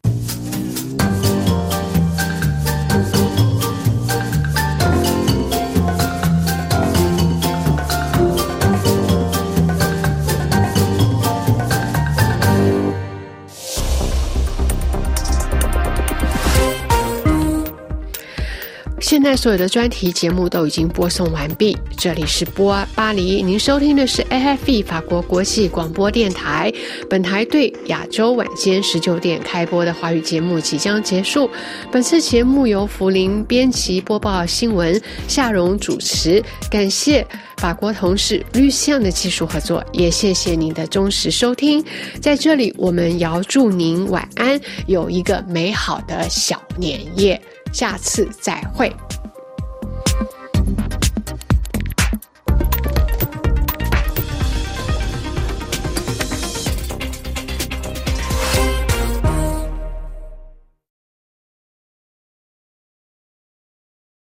[19.08, 21.78] 现在所有的专题节目都已经播送完毕。
[21.98, 26.70] 这里是波巴黎，您收听的是 AFE 法国国际广播电台。
[27.10, 31.50] 本台对亚洲晚间十九点开播的华语节目即将结束。
[31.90, 36.44] 本次节目由福林编辑播报新闻，夏荣主持。
[36.70, 41.82] 感谢法国同事绿象的技术合作，也谢谢您的忠实收听。
[42.22, 47.42] 在这里，我们遥祝您晚安，有一个美好的小年夜。
[47.72, 48.92] 下次再会。